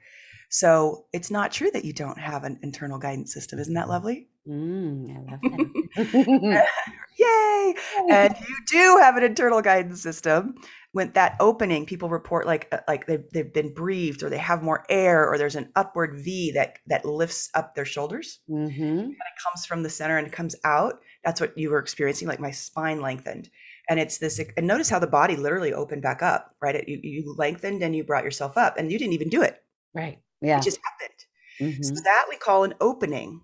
So 0.50 1.06
it's 1.12 1.30
not 1.30 1.52
true 1.52 1.70
that 1.72 1.84
you 1.84 1.92
don't 1.92 2.18
have 2.18 2.44
an 2.44 2.58
internal 2.62 2.98
guidance 2.98 3.32
system. 3.32 3.58
Isn't 3.58 3.74
that 3.74 3.88
lovely? 3.88 4.28
Mm, 4.48 5.10
I 5.10 5.30
love 5.30 5.40
that. 5.42 6.66
Yay! 7.18 7.74
And 8.10 8.34
you 8.48 8.56
do 8.66 8.98
have 9.00 9.16
an 9.16 9.22
internal 9.22 9.62
guidance 9.62 10.02
system. 10.02 10.54
When 10.92 11.10
that 11.12 11.36
opening, 11.40 11.86
people 11.86 12.08
report 12.08 12.46
like 12.46 12.68
uh, 12.70 12.78
like 12.86 13.06
they've, 13.06 13.24
they've 13.32 13.52
been 13.52 13.74
breathed, 13.74 14.22
or 14.22 14.30
they 14.30 14.38
have 14.38 14.62
more 14.62 14.84
air, 14.88 15.28
or 15.28 15.38
there's 15.38 15.56
an 15.56 15.70
upward 15.74 16.20
V 16.22 16.52
that 16.52 16.78
that 16.86 17.04
lifts 17.04 17.50
up 17.54 17.74
their 17.74 17.84
shoulders. 17.84 18.40
mm-hmm. 18.48 18.82
And 18.82 19.10
it 19.10 19.42
comes 19.44 19.66
from 19.66 19.82
the 19.82 19.90
center 19.90 20.18
and 20.18 20.30
comes 20.30 20.54
out. 20.64 21.00
That's 21.24 21.40
what 21.40 21.56
you 21.58 21.70
were 21.70 21.78
experiencing. 21.80 22.28
Like 22.28 22.38
my 22.38 22.52
spine 22.52 23.00
lengthened, 23.00 23.50
and 23.88 23.98
it's 23.98 24.18
this. 24.18 24.40
And 24.56 24.66
notice 24.66 24.88
how 24.88 24.98
the 25.00 25.06
body 25.08 25.36
literally 25.36 25.72
opened 25.72 26.02
back 26.02 26.22
up. 26.22 26.54
Right? 26.60 26.76
It, 26.76 26.88
you, 26.88 27.00
you 27.02 27.34
lengthened 27.36 27.82
and 27.82 27.96
you 27.96 28.04
brought 28.04 28.24
yourself 28.24 28.56
up, 28.56 28.76
and 28.76 28.92
you 28.92 28.98
didn't 28.98 29.14
even 29.14 29.30
do 29.30 29.42
it. 29.42 29.62
Right. 29.94 30.20
Yeah. 30.42 30.58
It 30.58 30.64
just 30.64 30.78
happened. 30.84 31.74
Mhm. 31.76 31.84
So 31.84 31.94
that 32.04 32.26
we 32.28 32.36
call 32.36 32.64
an 32.64 32.74
opening. 32.80 33.40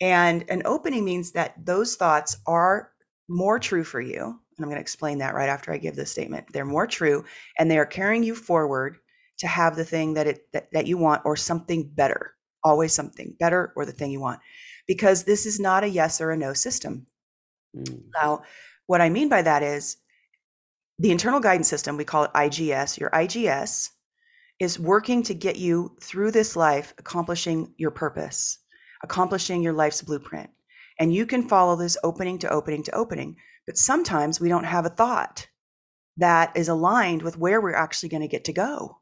And 0.00 0.44
an 0.48 0.62
opening 0.64 1.04
means 1.04 1.32
that 1.32 1.54
those 1.64 1.96
thoughts 1.96 2.38
are 2.46 2.92
more 3.28 3.58
true 3.58 3.84
for 3.84 4.00
you. 4.00 4.24
And 4.24 4.64
I'm 4.64 4.64
going 4.64 4.76
to 4.76 4.80
explain 4.80 5.18
that 5.18 5.34
right 5.34 5.48
after 5.48 5.72
I 5.72 5.78
give 5.78 5.96
this 5.96 6.10
statement. 6.10 6.46
They're 6.52 6.64
more 6.64 6.86
true 6.86 7.24
and 7.58 7.70
they 7.70 7.78
are 7.78 7.86
carrying 7.86 8.22
you 8.22 8.34
forward 8.34 8.98
to 9.38 9.46
have 9.46 9.76
the 9.76 9.84
thing 9.84 10.14
that 10.14 10.26
it 10.26 10.52
that, 10.52 10.68
that 10.72 10.86
you 10.86 10.98
want 10.98 11.22
or 11.24 11.36
something 11.36 11.90
better. 11.94 12.34
Always 12.62 12.92
something 12.92 13.34
better 13.38 13.72
or 13.76 13.86
the 13.86 13.92
thing 13.92 14.10
you 14.10 14.20
want. 14.20 14.40
Because 14.86 15.24
this 15.24 15.46
is 15.46 15.60
not 15.60 15.84
a 15.84 15.88
yes 15.88 16.20
or 16.20 16.30
a 16.30 16.36
no 16.36 16.52
system. 16.52 17.06
Mm. 17.76 18.02
Now, 18.14 18.42
what 18.86 19.00
I 19.00 19.08
mean 19.08 19.28
by 19.28 19.42
that 19.42 19.62
is 19.62 19.96
the 20.98 21.10
internal 21.10 21.40
guidance 21.40 21.68
system, 21.68 21.96
we 21.96 22.04
call 22.04 22.24
it 22.24 22.32
IGS. 22.34 22.98
Your 22.98 23.10
IGS 23.10 23.88
is 24.58 24.78
working 24.78 25.22
to 25.22 25.34
get 25.34 25.56
you 25.56 25.96
through 26.02 26.30
this 26.30 26.54
life, 26.54 26.92
accomplishing 26.98 27.72
your 27.78 27.90
purpose, 27.90 28.58
accomplishing 29.02 29.62
your 29.62 29.72
life's 29.72 30.02
blueprint. 30.02 30.50
And 30.98 31.14
you 31.14 31.26
can 31.26 31.48
follow 31.48 31.76
this 31.76 31.96
opening 32.04 32.38
to 32.40 32.50
opening 32.50 32.82
to 32.84 32.92
opening. 32.94 33.36
But 33.66 33.76
sometimes 33.78 34.40
we 34.40 34.48
don't 34.48 34.64
have 34.64 34.86
a 34.86 34.90
thought 34.90 35.48
that 36.16 36.56
is 36.56 36.68
aligned 36.68 37.22
with 37.22 37.38
where 37.38 37.60
we're 37.60 37.74
actually 37.74 38.08
going 38.10 38.22
to 38.22 38.28
get 38.28 38.44
to 38.44 38.52
go. 38.52 38.98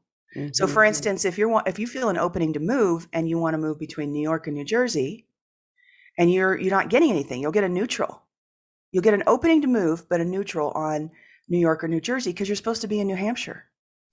So, 0.52 0.67
for 0.67 0.83
Mhm. 0.83 0.88
instance, 0.88 1.25
if 1.25 1.38
you're 1.38 1.62
if 1.67 1.78
you 1.78 1.87
feel 1.87 2.11
an 2.11 2.19
opening 2.19 2.52
to 2.52 2.61
move 2.61 3.09
and 3.12 3.28
you 3.28 3.38
want 3.38 3.55
to 3.55 3.59
move 3.59 3.78
between 3.78 4.12
New 4.12 4.23
York 4.23 4.47
and 4.47 4.55
New 4.55 4.64
Jersey, 4.64 5.26
and 6.19 6.33
you're 6.33 6.57
you're 6.59 6.71
not 6.71 6.90
getting 6.90 7.11
anything, 7.11 7.40
you'll 7.40 7.52
get 7.52 7.64
a 7.64 7.69
neutral. 7.69 8.23
You'll 8.93 9.02
get 9.05 9.14
an 9.14 9.25
opening 9.26 9.62
to 9.62 9.69
move, 9.69 10.09
but 10.09 10.21
a 10.21 10.25
neutral 10.25 10.71
on 10.73 11.11
New 11.49 11.59
York 11.59 11.83
or 11.85 11.88
New 11.88 12.00
Jersey 12.00 12.33
because 12.33 12.49
you're 12.49 12.57
supposed 12.57 12.83
to 12.83 12.88
be 12.88 13.00
in 13.00 13.07
New 13.07 13.17
Hampshire, 13.17 13.64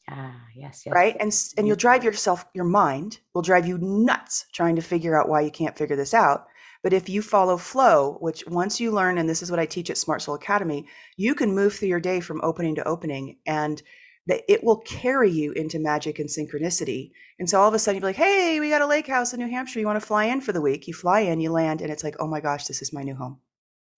Ah, 0.10 0.40
yes, 0.56 0.84
yes. 0.86 0.94
right? 0.94 1.16
And 1.20 1.34
and 1.58 1.68
you'll 1.68 1.76
drive 1.76 2.04
yourself, 2.04 2.46
your 2.54 2.66
mind 2.66 3.20
will 3.34 3.42
drive 3.42 3.68
you 3.68 3.78
nuts 3.80 4.46
trying 4.54 4.76
to 4.76 4.82
figure 4.82 5.20
out 5.20 5.30
why 5.30 5.42
you 5.42 5.52
can't 5.52 5.78
figure 5.78 5.96
this 5.96 6.14
out. 6.14 6.48
But 6.84 6.94
if 6.94 7.10
you 7.10 7.24
follow 7.24 7.58
flow, 7.58 8.18
which 8.22 8.44
once 8.46 8.80
you 8.80 8.92
learn, 8.92 9.18
and 9.18 9.28
this 9.28 9.42
is 9.42 9.50
what 9.50 9.60
I 9.60 9.66
teach 9.66 9.90
at 9.90 9.98
Smart 9.98 10.22
Soul 10.22 10.36
Academy, 10.36 10.88
you 11.18 11.34
can 11.34 11.56
move 11.56 11.74
through 11.74 11.88
your 11.88 12.00
day 12.00 12.20
from 12.20 12.42
opening 12.44 12.76
to 12.76 12.88
opening, 12.88 13.38
and 13.48 13.82
that 14.28 14.44
it 14.48 14.64
will 14.64 14.78
carry 14.82 15.32
you 15.32 15.52
into 15.54 15.80
magic 15.80 16.20
and 16.20 16.30
synchronicity. 16.30 17.12
And 17.40 17.50
so 17.50 17.60
all 17.60 17.68
of 17.68 17.74
a 17.74 17.80
sudden 17.80 18.02
you're 18.02 18.10
like, 18.10 18.16
hey, 18.16 18.60
we 18.60 18.70
got 18.70 18.82
a 18.82 18.88
lake 18.88 19.08
house 19.08 19.34
in 19.34 19.40
New 19.40 19.50
Hampshire. 19.50 19.80
You 19.80 19.86
want 19.88 20.00
to 20.00 20.06
fly 20.06 20.26
in 20.26 20.42
for 20.42 20.52
the 20.52 20.62
week? 20.62 20.88
You 20.88 20.94
fly 20.94 21.22
in, 21.22 21.40
you 21.40 21.52
land, 21.52 21.82
and 21.82 21.92
it's 21.92 22.04
like, 22.04 22.16
oh 22.20 22.28
my 22.28 22.40
gosh, 22.40 22.66
this 22.66 22.82
is 22.82 22.94
my 22.94 23.04
new 23.04 23.16
home. 23.16 23.40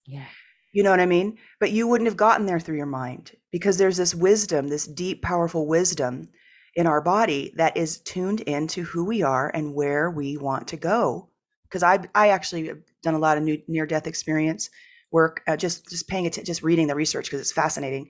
Yeah. 0.05 0.25
You 0.73 0.83
know 0.83 0.91
what 0.91 0.99
I 0.99 1.05
mean? 1.05 1.37
But 1.59 1.71
you 1.71 1.87
wouldn't 1.87 2.07
have 2.07 2.17
gotten 2.17 2.45
there 2.45 2.59
through 2.59 2.77
your 2.77 2.85
mind 2.85 3.31
because 3.57 3.77
there's 3.77 3.97
this 3.97 4.13
wisdom, 4.13 4.67
this 4.67 4.85
deep, 4.85 5.23
powerful 5.23 5.65
wisdom 5.65 6.29
in 6.75 6.85
our 6.85 7.01
body 7.01 7.51
that 7.55 7.75
is 7.75 8.01
tuned 8.01 8.41
into 8.41 8.83
who 8.83 9.03
we 9.03 9.23
are 9.23 9.49
and 9.55 9.73
where 9.73 10.11
we 10.11 10.37
want 10.37 10.67
to 10.67 10.77
go. 10.77 11.27
Because 11.63 11.81
I, 11.81 11.99
I 12.13 12.29
actually 12.29 12.67
have 12.67 12.77
done 13.01 13.15
a 13.15 13.19
lot 13.19 13.37
of 13.37 13.43
near-death 13.67 14.05
experience 14.05 14.69
work, 15.11 15.41
uh, 15.47 15.57
just 15.57 15.89
just 15.89 16.07
paying 16.07 16.27
attention, 16.27 16.45
just 16.45 16.61
reading 16.61 16.87
the 16.87 16.95
research 16.95 17.25
because 17.25 17.41
it's 17.41 17.51
fascinating. 17.51 18.09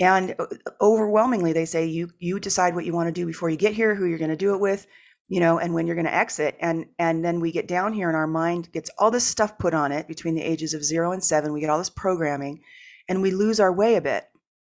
And 0.00 0.34
uh, 0.38 0.46
overwhelmingly, 0.82 1.54
they 1.54 1.64
say 1.64 1.86
you 1.86 2.10
you 2.18 2.38
decide 2.38 2.74
what 2.74 2.84
you 2.84 2.92
want 2.92 3.08
to 3.08 3.20
do 3.20 3.26
before 3.26 3.48
you 3.48 3.56
get 3.56 3.72
here, 3.72 3.94
who 3.94 4.04
you're 4.04 4.18
going 4.18 4.30
to 4.30 4.36
do 4.36 4.54
it 4.54 4.60
with, 4.60 4.86
you 5.28 5.40
know, 5.40 5.58
and 5.58 5.72
when 5.72 5.86
you're 5.86 5.96
going 5.96 6.12
to 6.12 6.14
exit. 6.14 6.56
And 6.60 6.86
and 6.98 7.24
then 7.24 7.40
we 7.40 7.52
get 7.52 7.68
down 7.68 7.94
here, 7.94 8.08
and 8.08 8.16
our 8.16 8.26
mind 8.26 8.70
gets 8.72 8.90
all 8.98 9.10
this 9.10 9.26
stuff 9.26 9.58
put 9.58 9.74
on 9.74 9.92
it 9.92 10.06
between 10.06 10.34
the 10.34 10.42
ages 10.42 10.74
of 10.74 10.84
zero 10.84 11.12
and 11.12 11.24
seven. 11.24 11.52
We 11.52 11.60
get 11.60 11.70
all 11.70 11.78
this 11.78 11.90
programming, 11.90 12.60
and 13.08 13.22
we 13.22 13.30
lose 13.30 13.60
our 13.60 13.72
way 13.72 13.96
a 13.96 14.02
bit. 14.02 14.24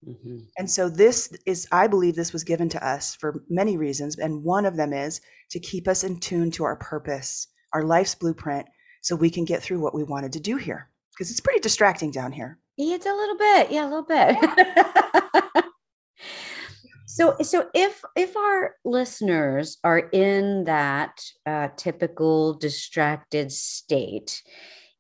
Mhm. 0.07 0.47
And 0.59 0.71
so 0.71 0.89
this 0.89 1.31
is, 1.47 1.67
I 1.73 1.87
believe, 1.87 2.17
this 2.17 2.33
was 2.33 2.45
given 2.45 2.69
to 2.71 2.87
us 2.87 3.15
for 3.15 3.45
many 3.49 3.77
reasons, 3.77 4.19
and 4.19 4.43
one 4.45 4.65
of 4.65 4.77
them 4.77 4.93
is 4.93 5.21
to 5.51 5.61
keep 5.61 5.87
us 5.87 6.05
in 6.05 6.19
tune 6.21 6.51
to 6.53 6.65
our 6.65 6.77
purpose, 6.77 7.49
our 7.75 7.83
life's 7.83 8.15
blueprint, 8.15 8.67
so 9.03 9.15
we 9.15 9.31
can 9.31 9.45
get 9.45 9.63
through 9.63 9.81
what 9.81 9.95
we 9.95 10.03
wanted 10.05 10.33
to 10.33 10.41
do 10.41 10.57
here. 10.57 10.89
Because 11.13 11.31
it's 11.31 11.41
pretty 11.41 11.61
distracting 11.61 12.11
down 12.11 12.33
here. 12.33 12.59
Yeah, 12.77 12.95
It's 12.95 13.07
a 13.07 13.13
little 13.13 13.37
bit. 13.37 13.71
Yeah, 13.71 13.85
a 13.85 13.91
little 13.91 14.03
bit. 14.05 15.65
so 17.07 17.37
so 17.43 17.69
if 17.75 18.03
if 18.17 18.37
our 18.37 18.77
listeners 18.85 19.79
are 19.85 19.99
in 20.13 20.65
that 20.65 21.21
uh, 21.47 21.69
typical 21.77 22.55
distracted 22.55 23.53
state, 23.53 24.43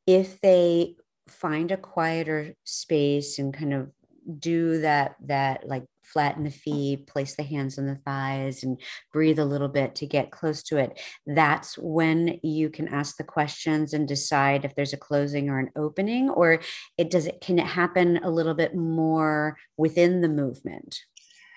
if 0.06 0.40
they 0.40 0.96
find 1.28 1.70
a 1.70 1.76
quieter 1.76 2.54
space 2.64 3.38
and 3.38 3.54
kind 3.54 3.72
of 3.72 3.90
do 4.38 4.80
that 4.80 5.16
that 5.26 5.66
like 5.68 5.84
flatten 6.02 6.44
the 6.44 6.50
feet 6.50 7.06
place 7.06 7.36
the 7.36 7.42
hands 7.42 7.78
on 7.78 7.86
the 7.86 7.94
thighs 8.04 8.64
and 8.64 8.80
breathe 9.12 9.38
a 9.38 9.44
little 9.44 9.68
bit 9.68 9.94
to 9.94 10.06
get 10.06 10.32
close 10.32 10.62
to 10.62 10.76
it 10.76 11.00
that's 11.26 11.78
when 11.78 12.40
you 12.42 12.68
can 12.68 12.88
ask 12.88 13.16
the 13.16 13.24
questions 13.24 13.92
and 13.92 14.08
decide 14.08 14.64
if 14.64 14.74
there's 14.74 14.92
a 14.92 14.96
closing 14.96 15.48
or 15.48 15.58
an 15.58 15.70
opening 15.76 16.28
or 16.30 16.60
it 16.98 17.10
does 17.10 17.26
it 17.26 17.40
can 17.40 17.58
it 17.58 17.66
happen 17.66 18.18
a 18.24 18.30
little 18.30 18.54
bit 18.54 18.74
more 18.74 19.56
within 19.76 20.20
the 20.20 20.28
movement 20.28 21.00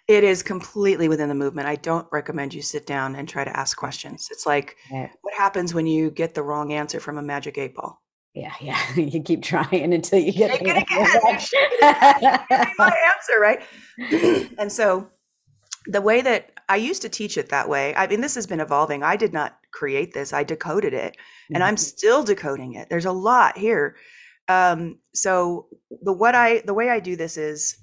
It 0.07 0.23
is 0.25 0.43
completely 0.43 1.07
within 1.07 1.29
the 1.29 1.35
movement. 1.35 1.69
I 1.69 1.77
don't 1.77 2.07
recommend 2.11 2.53
you 2.53 2.61
sit 2.61 2.85
down 2.85 3.15
and 3.15 3.27
try 3.27 3.45
to 3.45 3.57
ask 3.57 3.77
questions. 3.77 4.27
It's 4.31 4.45
like, 4.45 4.75
yeah 4.91 5.07
what 5.21 5.33
happens 5.33 5.73
when 5.73 5.87
you 5.87 6.11
get 6.11 6.33
the 6.35 6.43
wrong 6.43 6.73
answer 6.73 6.99
from 6.99 7.17
a 7.17 7.21
magic 7.23 7.57
eight 7.57 7.73
ball? 7.73 8.02
Yeah, 8.33 8.53
yeah. 8.61 8.79
you 8.95 9.21
keep 9.21 9.43
trying 9.43 9.93
until 9.93 10.19
you 10.19 10.31
get 10.31 10.51
Shake 10.51 10.61
it 10.67 10.87
the 10.89 10.95
again. 10.95 11.33
answer. 11.33 12.49
Give 12.49 12.67
me 12.67 12.73
my 12.77 12.95
answer, 13.15 13.39
right? 13.39 14.51
and 14.59 14.71
so 14.71 15.09
the 15.87 16.01
way 16.01 16.21
that 16.21 16.51
I 16.69 16.77
used 16.77 17.01
to 17.01 17.09
teach 17.09 17.37
it 17.37 17.49
that 17.49 17.67
way, 17.69 17.93
I 17.95 18.07
mean, 18.07 18.21
this 18.21 18.35
has 18.35 18.47
been 18.47 18.59
evolving. 18.61 19.03
I 19.03 19.15
did 19.17 19.33
not 19.33 19.57
create 19.71 20.13
this, 20.13 20.31
I 20.33 20.43
decoded 20.43 20.93
it, 20.93 21.17
and 21.53 21.63
I'm 21.63 21.75
Mhm. 21.75 21.79
still 21.79 22.23
decoding 22.23 22.73
it. 22.73 22.89
There's 22.89 23.05
a 23.05 23.11
lot 23.11 23.57
here. 23.57 23.95
Um, 24.47 24.99
so 25.13 25.67
the 26.01 26.13
what 26.13 26.35
I 26.35 26.59
the 26.65 26.73
way 26.73 26.89
I 26.89 26.99
do 26.99 27.15
this 27.15 27.37
is 27.37 27.77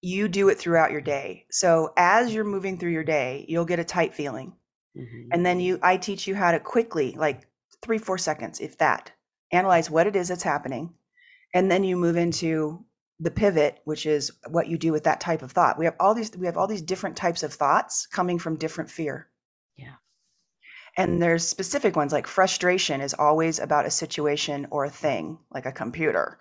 you 0.00 0.28
do 0.28 0.48
it 0.50 0.58
throughout 0.58 0.90
your 0.92 1.00
day. 1.00 1.46
So 1.50 1.92
as 1.96 2.34
you're 2.34 2.44
moving 2.44 2.78
through 2.78 2.90
your 2.92 3.04
day, 3.04 3.46
you'll 3.48 3.64
get 3.64 3.78
a 3.78 3.84
tight 3.84 4.14
feeling. 4.14 4.54
Mhm. 4.96 5.28
And 5.32 5.46
then 5.46 5.60
you 5.60 5.78
I 5.82 5.96
teach 5.96 6.26
you 6.26 6.34
how 6.34 6.52
to 6.52 6.60
quickly, 6.60 7.14
like 7.16 7.46
three, 7.82 7.98
four 7.98 8.18
seconds, 8.18 8.60
if 8.60 8.76
that, 8.78 9.12
analyze 9.54 9.90
what 9.90 10.06
it 10.06 10.16
is 10.16 10.28
that's 10.28 10.42
happening. 10.42 10.94
And 11.52 11.70
then 11.70 11.84
you 11.84 11.96
move 11.96 12.16
into 12.16 12.84
the 13.20 13.30
pivot, 13.30 13.80
which 13.84 14.06
is 14.06 14.32
what 14.48 14.68
you 14.68 14.76
do 14.76 14.92
with 14.92 15.04
that 15.04 15.20
type 15.20 15.42
of 15.42 15.52
thought. 15.52 15.78
We 15.78 15.84
have 15.84 15.94
all 16.00 16.14
these 16.14 16.36
we 16.36 16.46
have 16.46 16.56
all 16.56 16.66
these 16.66 16.82
different 16.82 17.16
types 17.16 17.42
of 17.42 17.52
thoughts 17.52 18.06
coming 18.06 18.38
from 18.38 18.56
different 18.56 18.90
fear. 18.90 19.28
Yeah. 19.76 19.94
And 20.96 21.22
there's 21.22 21.46
specific 21.46 21.96
ones 21.96 22.12
like 22.12 22.26
frustration 22.26 23.00
is 23.00 23.14
always 23.14 23.58
about 23.58 23.86
a 23.86 23.90
situation 23.90 24.66
or 24.70 24.84
a 24.84 24.90
thing, 24.90 25.38
like 25.52 25.66
a 25.66 25.72
computer. 25.72 26.38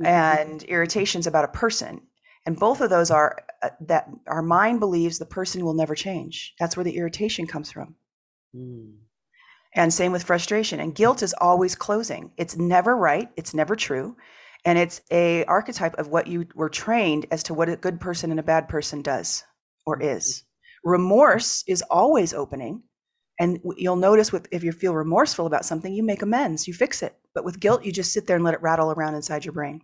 Mhm. 0.00 0.06
And 0.06 0.62
irritation's 0.64 1.26
about 1.26 1.44
a 1.44 1.48
person. 1.48 2.02
And 2.46 2.58
both 2.58 2.80
of 2.80 2.90
those 2.90 3.10
are 3.10 3.44
uh, 3.62 3.70
that 3.80 4.08
our 4.26 4.42
mind 4.42 4.80
believes 4.80 5.18
the 5.18 5.26
person 5.26 5.64
will 5.64 5.74
never 5.74 5.94
change. 5.94 6.54
That's 6.58 6.76
where 6.76 6.84
the 6.84 6.96
irritation 6.96 7.46
comes 7.46 7.70
from. 7.70 7.94
Mm. 8.54 8.94
And 9.74 9.92
same 9.92 10.12
with 10.12 10.24
frustration. 10.24 10.80
And 10.80 10.94
guilt 10.94 11.22
is 11.22 11.34
always 11.40 11.74
closing. 11.74 12.30
It's 12.36 12.56
never 12.56 12.96
right. 12.96 13.30
It's 13.36 13.54
never 13.54 13.74
true. 13.74 14.16
And 14.64 14.78
it's 14.78 15.00
a 15.10 15.44
archetype 15.44 15.94
of 15.98 16.08
what 16.08 16.26
you 16.26 16.46
were 16.54 16.68
trained 16.68 17.26
as 17.30 17.42
to 17.44 17.54
what 17.54 17.68
a 17.68 17.76
good 17.76 18.00
person 18.00 18.30
and 18.30 18.38
a 18.38 18.44
bad 18.44 18.68
person 18.68 19.02
does 19.02 19.44
or 19.86 19.98
mm-hmm. 19.98 20.16
is. 20.16 20.44
Remorse 20.84 21.64
is 21.66 21.82
always 21.90 22.34
opening. 22.34 22.82
And 23.40 23.60
you'll 23.76 23.96
notice 23.96 24.30
with 24.30 24.46
if 24.52 24.62
you 24.62 24.72
feel 24.72 24.94
remorseful 24.94 25.46
about 25.46 25.64
something, 25.64 25.92
you 25.92 26.02
make 26.02 26.22
amends, 26.22 26.68
you 26.68 26.74
fix 26.74 27.02
it. 27.02 27.16
But 27.34 27.44
with 27.44 27.60
guilt, 27.60 27.84
you 27.84 27.90
just 27.90 28.12
sit 28.12 28.26
there 28.26 28.36
and 28.36 28.44
let 28.44 28.54
it 28.54 28.62
rattle 28.62 28.92
around 28.92 29.14
inside 29.14 29.44
your 29.44 29.54
brain. 29.54 29.80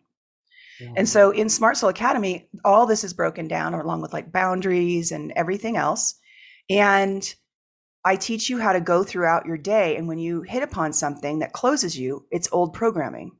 Yeah. 0.79 0.93
And 0.97 1.09
so 1.09 1.31
in 1.31 1.49
Smart 1.49 1.77
Soul 1.77 1.91
Academy, 1.91 2.49
all 2.65 2.87
this 2.87 3.03
is 3.03 3.13
broken 3.13 3.49
down 3.49 3.75
along 3.75 4.03
with 4.03 4.13
like 4.13 4.31
boundaries 4.31 5.11
and 5.11 5.33
everything 5.35 5.77
else. 5.77 6.15
And 6.71 7.35
I 8.05 8.17
teach 8.17 8.49
you 8.49 8.59
how 8.59 8.73
to 8.73 8.81
go 8.81 9.03
throughout 9.03 9.47
your 9.47 9.59
day. 9.59 9.97
And 9.97 10.09
when 10.09 10.19
you 10.19 10.43
hit 10.43 10.63
upon 10.63 10.93
something 10.93 11.41
that 11.41 11.53
closes 11.53 11.99
you, 11.99 12.27
it's 12.31 12.49
old 12.53 12.73
programming. 12.73 13.33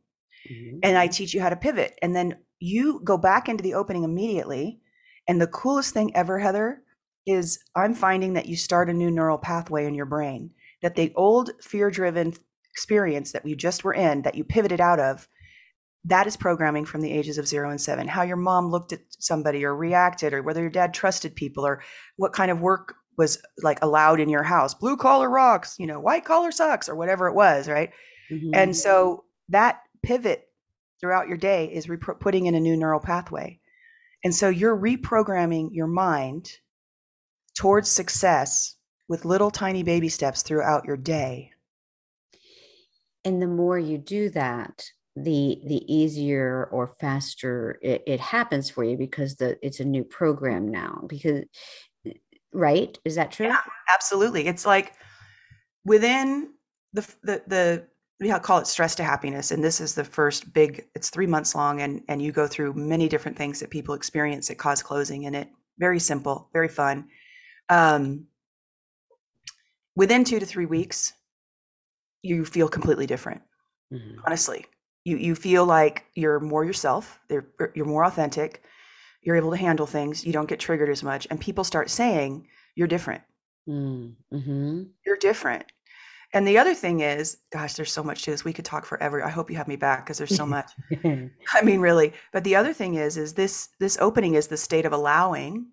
Mhm. 0.51 0.81
And 0.83 0.99
I 0.99 1.07
teach 1.07 1.33
you 1.33 1.41
how 1.41 1.49
to 1.49 1.57
pivot. 1.57 1.99
And 2.03 2.15
then 2.15 2.39
you 2.59 3.01
go 3.05 3.17
back 3.17 3.49
into 3.49 3.63
the 3.63 3.75
opening 3.75 4.05
immediately. 4.05 4.81
And 5.27 5.41
the 5.41 5.47
coolest 5.47 5.95
thing 5.95 6.15
ever, 6.17 6.39
Heather, 6.39 6.83
is 7.27 7.59
I'm 7.77 7.95
finding 7.95 8.33
that 8.35 8.47
you 8.47 8.57
start 8.57 8.91
a 8.91 8.95
new 8.95 9.11
neural 9.11 9.39
pathway 9.39 9.87
in 9.87 9.95
your 9.95 10.07
brain, 10.07 10.51
that 10.83 10.97
the 10.97 11.13
old 11.15 11.51
fear 11.63 11.91
driven 11.91 12.35
experience 12.73 13.33
that 13.33 13.45
we 13.45 13.55
just 13.55 13.85
were 13.85 13.95
in, 13.95 14.23
that 14.23 14.35
you 14.35 14.45
pivoted 14.45 14.81
out 14.81 14.99
of, 14.99 15.29
that 16.05 16.27
is 16.27 16.37
programming 16.37 16.85
from 16.85 17.03
the 17.03 17.13
ages 17.13 17.37
of 17.37 17.47
zero 17.47 17.71
and 17.71 17.81
seven. 17.81 18.09
How 18.09 18.23
your 18.23 18.37
mom 18.37 18.71
looked 18.71 18.93
at 18.93 19.01
somebody 19.19 19.65
or 19.65 19.77
reacted, 19.77 20.33
or 20.33 20.43
whether 20.43 20.61
your 20.61 20.71
dad 20.71 20.95
trusted 20.95 21.35
people, 21.35 21.67
or 21.67 21.83
what 22.17 22.33
kind 22.33 22.51
of 22.51 22.61
work 22.61 22.95
was 23.19 23.43
like 23.63 23.79
allowed 23.83 24.21
in 24.21 24.29
your 24.29 24.45
house 24.45 24.73
blue 24.73 24.97
collar 24.97 25.29
rocks, 25.29 25.77
you 25.79 25.87
know, 25.87 26.01
white 26.01 26.25
collar 26.25 26.51
sucks, 26.53 26.89
or 26.89 26.95
whatever 26.95 27.27
it 27.27 27.35
was, 27.35 27.69
right? 27.69 27.91
Mm-hmm. 28.31 28.51
And 28.55 28.77
so 28.77 29.25
that 29.49 29.81
pivot 30.03 30.49
throughout 31.01 31.29
your 31.29 31.37
day 31.37 31.67
is 31.67 31.89
re- 31.89 31.99
putting 31.99 32.47
in 32.47 32.55
a 32.55 32.61
new 32.61 32.77
neural 32.77 33.01
pathway. 33.01 33.59
And 34.25 34.35
so 34.35 34.49
you're 34.49 34.77
reprogramming 34.77 35.71
your 35.73 35.87
mind 35.87 36.51
towards 37.57 37.89
success 37.89 38.77
with 39.09 39.25
little 39.25 39.51
tiny 39.51 39.83
baby 39.83 40.09
steps 40.09 40.43
throughout 40.43 40.85
your 40.85 40.97
day. 40.97 41.53
And 43.25 43.43
the 43.43 43.47
more 43.47 43.79
you 43.79 43.99
do 43.99 44.31
that, 44.31 44.85
the 45.17 45.61
the 45.67 45.93
easier 45.93 46.69
or 46.71 46.95
faster 47.01 47.79
it, 47.83 48.03
it 48.07 48.21
happens 48.21 48.71
for 48.71 48.85
you 48.85 48.97
because 48.97 49.35
the 49.37 49.59
it's 49.63 49.81
a 49.81 49.85
new 49.85 50.05
program 50.05 50.69
now. 50.69 51.05
Because 51.09 51.45
right, 52.53 52.99
is 53.05 53.15
that 53.17 53.33
true? 53.33 53.47
Yeah, 53.47 53.61
absolutely. 53.93 54.47
It's 54.47 54.67
like 54.67 54.95
within 55.85 56.51
the 56.93 57.03
the 57.23 57.43
the 57.47 57.87
we 58.21 58.31
call 58.41 58.59
it 58.59 58.67
stress 58.67 58.95
to 58.97 59.05
happiness 59.05 59.51
and 59.51 59.63
this 59.63 59.81
is 59.81 59.95
the 59.95 60.05
first 60.05 60.53
big 60.53 60.87
it's 60.95 61.11
three 61.11 61.27
months 61.27 61.55
long 61.55 61.81
and 61.81 62.03
and 62.09 62.21
you 62.21 62.33
go 62.33 62.47
through 62.47 62.73
many 62.75 63.09
different 63.09 63.37
things 63.37 63.61
that 63.61 63.71
people 63.71 63.95
experience 63.95 64.49
that 64.49 64.59
cause 64.59 64.83
closing 64.83 65.25
in 65.25 65.35
it 65.35 65.49
very 65.79 66.01
simple 66.01 66.49
very 66.53 66.69
fun 66.69 67.07
um, 67.69 68.27
within 69.95 70.25
two 70.25 70.41
to 70.41 70.47
three 70.47 70.67
weeks 70.67 71.13
you 72.23 72.45
feel 72.45 72.69
completely 72.69 73.07
different 73.07 73.41
mm-hmm. 73.93 74.19
honestly 74.27 74.65
you 75.05 75.17
you 75.17 75.35
feel 75.35 75.65
like 75.65 76.05
you're 76.15 76.41
more 76.41 76.65
yourself 76.65 77.21
er, 77.31 77.73
you're 77.75 77.87
more 77.87 78.05
authentic 78.05 78.63
you're 79.29 79.37
able 79.37 79.51
to 79.51 79.57
handle 79.57 79.87
things 79.87 80.25
you 80.25 80.33
don't 80.33 80.49
get 80.49 80.59
triggered 80.59 80.89
as 80.89 81.03
much 81.03 81.27
and 81.31 81.39
people 81.39 81.63
start 81.63 81.91
saying 81.91 82.49
you're 82.75 82.89
different 82.89 83.23
mm, 83.69 84.15
mm-hmm. 84.33 84.83
you're 85.05 85.17
different 85.19 85.65
and 86.35 86.47
the 86.47 86.59
other 86.59 86.75
thing 86.75 87.01
is, 87.01 87.39
gosh, 87.51 87.75
there's 87.75 87.93
so 87.93 88.03
much 88.03 88.23
to 88.23 88.31
this. 88.31 88.45
We 88.45 88.53
could 88.53 88.65
talk 88.65 88.85
forever. 88.85 89.25
I 89.25 89.31
hope 89.31 89.51
you 89.51 89.57
have 89.57 89.69
me 89.69 89.77
back 89.77 90.05
because 90.05 90.19
there's 90.19 90.37
so 90.37 90.45
much. 90.57 90.71
I 91.05 91.63
mean, 91.63 91.81
really. 91.81 92.13
But 92.33 92.45
the 92.45 92.57
other 92.57 92.75
thing 92.75 92.95
is, 92.97 93.17
is 93.17 93.35
this 93.35 93.71
this 93.81 93.97
opening 94.01 94.35
is 94.35 94.49
the 94.49 94.57
state 94.57 94.85
of 94.85 94.93
allowing 94.93 95.69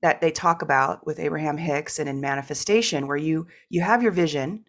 that 0.00 0.20
they 0.20 0.30
talk 0.30 0.62
about 0.62 1.04
with 1.06 1.18
Abraham 1.18 1.56
Hicks 1.56 1.98
and 1.98 2.08
in 2.08 2.20
manifestation, 2.20 3.08
where 3.08 3.16
you 3.16 3.48
you 3.70 3.80
have 3.80 4.02
your 4.02 4.12
vision, 4.12 4.64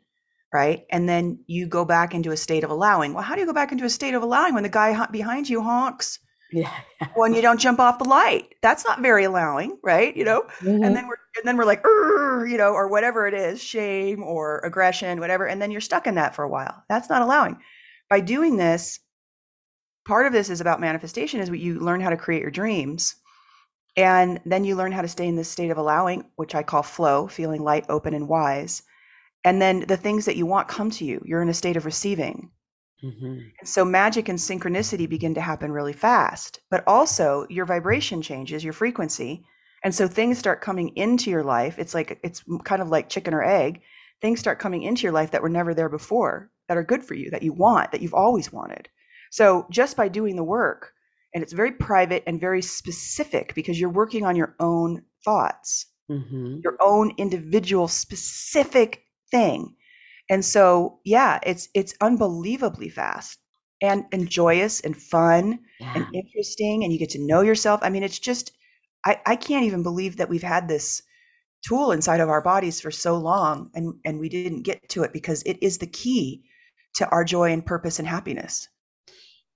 right, 0.52 0.86
and 0.90 1.08
then 1.08 1.44
you 1.46 1.68
go 1.68 1.86
back 1.86 2.16
into 2.16 2.32
a 2.32 2.38
state 2.38 2.64
of 2.64 2.72
allowing. 2.72 3.14
Well, 3.14 3.24
how 3.24 3.36
do 3.36 3.42
you 3.42 3.48
go 3.48 3.54
back 3.54 3.72
into 3.72 3.86
a 3.86 3.90
state 3.90 4.16
of 4.16 4.24
allowing 4.24 4.56
when 4.56 4.64
the 4.64 4.70
guy 4.70 5.06
behind 5.12 5.48
you 5.48 5.62
honks? 5.62 6.20
Yeah. 6.54 6.72
when 7.16 7.34
you 7.34 7.42
don't 7.42 7.60
jump 7.60 7.80
off 7.80 7.98
the 7.98 8.08
light, 8.08 8.56
that's 8.62 8.86
not 8.86 9.02
very 9.02 9.24
allowing, 9.24 9.78
right? 9.84 10.16
You 10.16 10.24
know, 10.24 10.44
mm-hmm. 10.60 10.84
and 10.84 10.96
then 10.96 11.08
we're 11.08 11.18
and 11.36 11.48
then 11.48 11.58
we're 11.58 11.66
like, 11.66 11.84
you 11.84 12.58
know, 12.58 12.74
or 12.74 12.88
whatever 12.88 13.28
it 13.28 13.34
is, 13.34 13.62
shame 13.62 14.22
or 14.22 14.60
aggression, 14.60 15.20
whatever, 15.20 15.48
and 15.48 15.62
then 15.62 15.72
you're 15.72 15.82
stuck 15.82 16.06
in 16.06 16.16
that 16.16 16.36
for 16.36 16.44
a 16.44 16.50
while. 16.50 16.84
That's 16.90 17.10
not 17.10 17.24
allowing. 17.24 17.58
By 18.10 18.20
doing 18.20 18.58
this, 18.58 19.00
part 20.08 20.28
of 20.28 20.34
this 20.34 20.50
is 20.50 20.62
about 20.62 20.80
manifestation. 20.80 21.40
Is 21.40 21.50
what 21.50 21.60
you 21.60 21.80
learn 21.80 22.02
how 22.02 22.12
to 22.12 22.18
create 22.18 22.44
your 22.44 22.52
dreams, 22.52 23.16
and 23.98 24.40
then 24.46 24.64
you 24.64 24.76
learn 24.76 24.92
how 24.92 25.02
to 25.02 25.08
stay 25.08 25.28
in 25.28 25.36
this 25.36 25.50
state 25.50 25.72
of 25.72 25.78
allowing, 25.78 26.26
which 26.36 26.54
I 26.54 26.62
call 26.62 26.84
flow, 26.84 27.28
feeling 27.28 27.64
light, 27.64 27.86
open, 27.90 28.14
and 28.14 28.28
wise. 28.28 28.84
And 29.44 29.62
then 29.62 29.82
the 29.82 29.98
things 29.98 30.26
that 30.26 30.38
you 30.38 30.46
want 30.46 30.70
come 30.70 30.90
to 30.92 31.04
you. 31.04 31.22
You're 31.26 31.42
in 31.42 31.50
a 31.50 31.54
state 31.54 31.76
of 31.76 31.86
receiving 31.86 32.50
Mm-hmm. 33.04 33.40
And 33.60 33.68
so 33.68 33.84
magic 33.84 34.30
and 34.30 34.40
synchronicity 34.40 35.10
begin 35.10 35.34
to 35.36 35.42
happen 35.42 35.72
really 35.72 35.94
fast, 35.94 36.62
but 36.72 36.84
also 36.88 37.46
your 37.50 37.66
vibration 37.66 38.22
changes, 38.22 38.64
your 38.64 38.74
frequency. 38.74 39.44
And 39.84 39.94
so 39.94 40.08
things 40.08 40.38
start 40.38 40.62
coming 40.62 40.96
into 40.96 41.30
your 41.30 41.44
life. 41.44 41.78
It's 41.78 41.94
like, 41.94 42.20
it's 42.24 42.44
kind 42.64 42.82
of 42.82 42.90
like 42.90 43.10
chicken 43.10 43.34
or 43.34 43.44
egg. 43.44 43.82
Things 44.22 44.40
start 44.40 44.60
coming 44.60 44.84
into 44.84 45.04
your 45.04 45.12
life 45.12 45.32
that 45.32 45.42
were 45.42 45.50
never 45.50 45.74
there 45.74 45.90
before, 45.90 46.50
that 46.70 46.78
are 46.78 46.84
good 46.84 47.04
for 47.04 47.14
you, 47.14 47.30
that 47.32 47.44
you 47.44 47.52
want, 47.52 47.92
that 47.92 48.02
you've 48.02 48.14
always 48.14 48.54
wanted. 48.54 48.88
So 49.32 49.68
just 49.70 49.98
by 49.98 50.08
doing 50.08 50.38
the 50.38 50.44
work, 50.44 50.94
and 51.34 51.44
it's 51.44 51.52
very 51.54 51.72
private 51.72 52.24
and 52.28 52.40
very 52.40 52.62
specific 52.62 53.54
because 53.56 53.80
you're 53.80 53.90
working 53.90 54.26
on 54.26 54.36
your 54.36 54.56
own 54.60 55.04
thoughts, 55.26 55.88
mm-hmm. 56.10 56.60
your 56.64 56.78
own 56.80 57.12
individual 57.18 57.88
specific 57.88 59.04
thing 59.32 59.76
and 60.30 60.44
so, 60.44 61.00
yeah, 61.04 61.40
it's 61.46 61.70
it's 61.74 61.96
unbelievably 62.02 62.90
fast 62.90 63.40
and 63.82 64.06
and 64.12 64.30
joyous 64.30 64.80
and 64.82 64.96
fun 64.96 65.60
yeah. 65.80 65.94
and 65.96 66.08
interesting, 66.16 66.84
and 66.84 66.94
you 66.94 67.00
get 67.00 67.10
to 67.12 67.26
know 67.26 67.42
yourself. 67.42 67.82
I 67.84 67.90
mean, 67.90 68.04
it's 68.04 68.20
just 68.20 68.52
I 69.06 69.20
I 69.26 69.36
can't 69.36 69.66
even 69.66 69.84
believe 69.84 70.18
that 70.18 70.30
we've 70.30 70.44
had 70.44 70.68
this 70.68 71.02
tool 71.64 71.92
inside 71.92 72.20
of 72.20 72.30
our 72.30 72.42
bodies 72.42 72.82
for 72.82 72.92
so 72.92 73.18
long 73.18 73.70
and 73.74 73.94
and 74.06 74.20
we 74.20 74.30
didn't 74.30 74.64
get 74.64 74.88
to 74.90 75.04
it 75.04 75.14
because 75.14 75.42
it 75.44 75.58
is 75.62 75.78
the 75.78 75.88
key 75.88 76.44
to 76.96 77.08
our 77.10 77.24
joy 77.24 77.52
and 77.52 77.66
purpose 77.66 78.00
and 78.00 78.08
happiness 78.08 78.68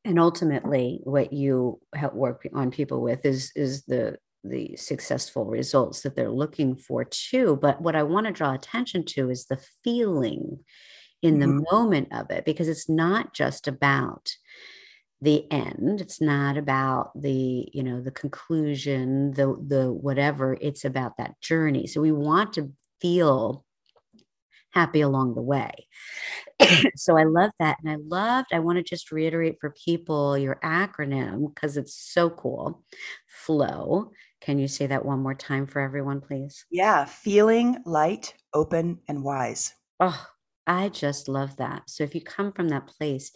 and 0.06 0.17
ultimately 0.17 1.01
what 1.03 1.34
you 1.34 1.80
help 1.93 2.13
work 2.13 2.47
on 2.53 2.71
people 2.71 3.01
with 3.01 3.25
is 3.25 3.51
is 3.56 3.84
the 3.86 4.17
the 4.43 4.76
successful 4.76 5.45
results 5.45 6.02
that 6.02 6.15
they're 6.15 6.30
looking 6.30 6.76
for 6.76 7.04
too 7.04 7.58
but 7.62 7.82
what 7.82 7.95
i 7.95 8.04
want 8.04 8.26
to 8.26 8.32
draw 8.32 8.54
attention 8.54 9.04
to 9.04 9.30
is 9.30 9.45
the 9.45 9.60
feeling 9.84 10.60
in 11.21 11.39
the 11.39 11.47
mm-hmm. 11.47 11.76
moment 11.76 12.08
of 12.12 12.30
it 12.30 12.45
because 12.45 12.67
it's 12.67 12.88
not 12.88 13.34
just 13.34 13.67
about 13.67 14.32
the 15.21 15.52
end 15.52 16.00
it's 16.00 16.21
not 16.21 16.58
about 16.58 17.10
the 17.19 17.67
you 17.73 17.82
know 17.82 18.02
the 18.02 18.12
conclusion 18.12 19.32
the 19.32 19.47
the 19.67 19.91
whatever 19.91 20.56
it's 20.62 20.86
about 20.86 21.17
that 21.17 21.39
journey 21.41 21.88
so 21.88 22.00
we 22.00 22.12
want 22.12 22.54
to 22.54 22.71
feel 23.02 23.65
happy 24.78 25.02
along 25.02 25.34
the 25.34 25.42
way 25.42 25.72
so 26.96 27.18
I 27.18 27.24
love 27.24 27.52
that. 27.60 27.78
And 27.84 27.92
I 27.92 27.98
loved, 28.08 28.50
I 28.54 28.60
want 28.60 28.78
to 28.78 28.84
just 28.84 29.12
reiterate 29.12 29.58
for 29.60 29.72
people 29.72 30.38
your 30.38 30.60
acronym 30.63 31.54
because 31.54 31.78
it's 31.78 31.94
so 31.94 32.30
cool. 32.30 32.84
Flow. 33.28 34.12
Can 34.42 34.60
you 34.60 34.68
say 34.68 34.88
that 34.88 35.06
one 35.06 35.20
more 35.20 35.36
time 35.36 35.68
for 35.68 35.80
everyone, 35.80 36.22
please? 36.22 36.66
Yeah. 36.72 37.06
Feeling 37.06 37.78
light, 37.86 38.34
open, 38.54 39.00
and 39.08 39.24
wise. 39.24 39.74
Oh, 40.00 40.28
I 40.66 40.90
just 40.90 41.28
love 41.28 41.58
that. 41.58 41.90
So 41.90 42.04
if 42.04 42.13
you 42.13 42.22
come 42.22 42.52
from 42.52 42.70
that 42.70 42.88
place, 42.88 43.32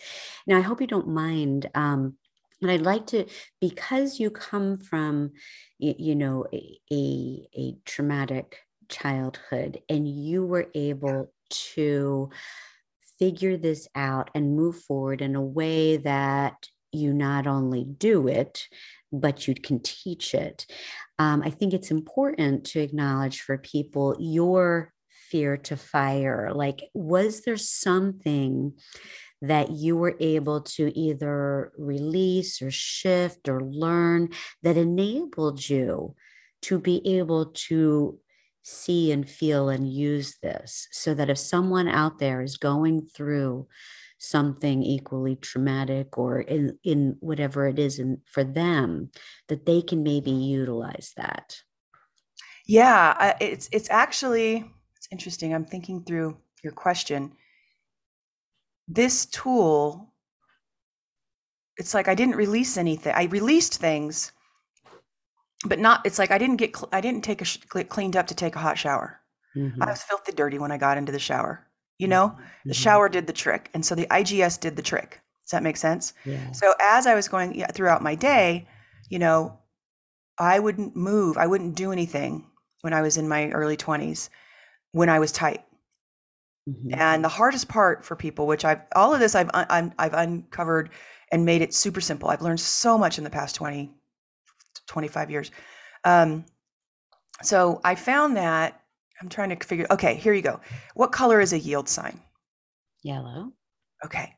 now 0.47 0.57
I 0.57 0.61
hope 0.61 0.81
you 0.81 0.87
don't 0.87 1.07
mind. 1.07 1.69
Um, 1.75 2.15
and 2.61 2.69
I'd 2.69 2.81
like 2.81 3.07
to, 3.07 3.25
because 3.59 4.19
you 4.19 4.29
come 4.29 4.77
from, 4.77 5.31
you 5.79 6.13
know, 6.13 6.45
a, 6.53 6.79
a, 6.91 7.47
a 7.57 7.75
traumatic 7.85 8.59
childhood 8.91 9.81
and 9.89 10.07
you 10.07 10.45
were 10.45 10.67
able 10.75 11.31
to 11.49 12.29
figure 13.17 13.57
this 13.57 13.87
out 13.95 14.29
and 14.35 14.55
move 14.55 14.77
forward 14.83 15.21
in 15.21 15.35
a 15.35 15.41
way 15.41 15.97
that 15.97 16.67
you 16.91 17.13
not 17.13 17.47
only 17.47 17.83
do 17.83 18.27
it, 18.27 18.67
but 19.11 19.47
you 19.47 19.55
can 19.55 19.79
teach 19.79 20.33
it. 20.33 20.65
Um, 21.19 21.41
I 21.43 21.49
think 21.49 21.73
it's 21.73 21.91
important 21.91 22.65
to 22.67 22.79
acknowledge 22.79 23.41
for 23.41 23.57
people 23.57 24.15
your 24.19 24.93
fear 25.29 25.55
to 25.55 25.77
fire. 25.77 26.51
Like, 26.53 26.89
was 26.93 27.41
there 27.41 27.57
something 27.57 28.73
that 29.41 29.71
you 29.71 29.97
were 29.97 30.15
able 30.19 30.61
to 30.61 30.91
either 30.97 31.71
release 31.77 32.61
or 32.61 32.69
shift 32.69 33.49
or 33.49 33.61
learn 33.61 34.29
that 34.61 34.77
enabled 34.77 35.67
you 35.67 36.15
to 36.63 36.79
be 36.79 37.17
able 37.17 37.47
to 37.47 38.19
see 38.63 39.11
and 39.11 39.27
feel 39.27 39.69
and 39.69 39.91
use 39.91 40.37
this 40.41 40.87
so 40.91 41.13
that 41.13 41.29
if 41.29 41.37
someone 41.37 41.87
out 41.87 42.19
there 42.19 42.41
is 42.41 42.57
going 42.57 43.01
through 43.01 43.67
something 44.17 44.83
equally 44.83 45.35
traumatic 45.35 46.15
or 46.17 46.41
in, 46.41 46.77
in 46.83 47.17
whatever 47.21 47.67
it 47.67 47.79
is 47.79 47.97
in, 47.97 48.21
for 48.25 48.43
them 48.43 49.09
that 49.47 49.65
they 49.65 49.81
can 49.81 50.03
maybe 50.03 50.31
utilize 50.31 51.11
that. 51.17 51.59
Yeah 52.67 53.35
it's 53.41 53.67
it's 53.71 53.89
actually 53.89 54.63
it's 54.95 55.07
interesting 55.11 55.53
i'm 55.53 55.65
thinking 55.65 56.03
through 56.03 56.37
your 56.63 56.73
question. 56.73 57.31
This 58.87 59.25
tool 59.25 60.13
it's 61.77 61.95
like 61.95 62.07
i 62.07 62.13
didn't 62.13 62.35
release 62.35 62.77
anything 62.77 63.13
i 63.15 63.23
released 63.23 63.79
things 63.79 64.31
but 65.65 65.79
not 65.79 66.05
it's 66.05 66.19
like 66.19 66.31
i 66.31 66.37
didn't 66.37 66.57
get 66.57 66.75
i 66.91 67.01
didn't 67.01 67.23
take 67.23 67.41
a 67.41 67.45
sh- 67.45 67.59
cleaned 67.89 68.15
up 68.15 68.27
to 68.27 68.35
take 68.35 68.55
a 68.55 68.59
hot 68.59 68.77
shower 68.77 69.19
mm-hmm. 69.55 69.81
i 69.81 69.87
was 69.87 70.03
filthy 70.03 70.31
dirty 70.31 70.59
when 70.59 70.71
i 70.71 70.77
got 70.77 70.97
into 70.97 71.11
the 71.11 71.19
shower 71.19 71.65
you 71.97 72.07
know 72.07 72.29
mm-hmm. 72.29 72.69
the 72.69 72.73
shower 72.73 73.09
did 73.09 73.27
the 73.27 73.33
trick 73.33 73.69
and 73.73 73.85
so 73.85 73.95
the 73.95 74.07
igs 74.07 74.59
did 74.59 74.75
the 74.75 74.81
trick 74.81 75.21
does 75.45 75.51
that 75.51 75.63
make 75.63 75.77
sense 75.77 76.13
yeah. 76.25 76.51
so 76.51 76.73
as 76.81 77.07
i 77.07 77.15
was 77.15 77.27
going 77.27 77.63
throughout 77.73 78.01
my 78.01 78.15
day 78.15 78.67
you 79.09 79.19
know 79.19 79.59
i 80.39 80.57
wouldn't 80.57 80.95
move 80.95 81.37
i 81.37 81.47
wouldn't 81.47 81.75
do 81.75 81.91
anything 81.91 82.45
when 82.81 82.93
I 82.93 83.01
was 83.01 83.17
in 83.17 83.27
my 83.27 83.49
early 83.51 83.77
20s 83.77 84.29
when 84.91 85.09
I 85.09 85.19
was 85.19 85.31
tight. 85.31 85.63
Mm-hmm. 86.69 86.93
And 86.93 87.23
the 87.23 87.29
hardest 87.29 87.67
part 87.67 88.05
for 88.05 88.15
people, 88.15 88.45
which 88.45 88.65
I've 88.65 88.81
all 88.95 89.13
of 89.13 89.19
this 89.19 89.33
I've 89.33 89.49
i 89.53 89.91
I've 89.97 90.13
uncovered 90.13 90.91
and 91.31 91.45
made 91.45 91.61
it 91.61 91.73
super 91.73 92.01
simple. 92.01 92.29
I've 92.29 92.41
learned 92.41 92.59
so 92.59 92.97
much 92.97 93.17
in 93.17 93.23
the 93.23 93.29
past 93.29 93.55
20 93.55 93.91
25 94.91 95.31
years. 95.31 95.51
Um, 96.03 96.45
so 97.41 97.79
I 97.83 97.95
found 97.95 98.35
that 98.37 98.81
I'm 99.21 99.29
trying 99.29 99.49
to 99.49 99.65
figure 99.65 99.87
okay, 99.89 100.15
here 100.15 100.33
you 100.33 100.41
go. 100.41 100.59
What 100.95 101.11
color 101.11 101.39
is 101.39 101.53
a 101.53 101.59
yield 101.59 101.87
sign? 101.87 102.19
Yellow. 103.03 103.53
Okay. 104.05 104.33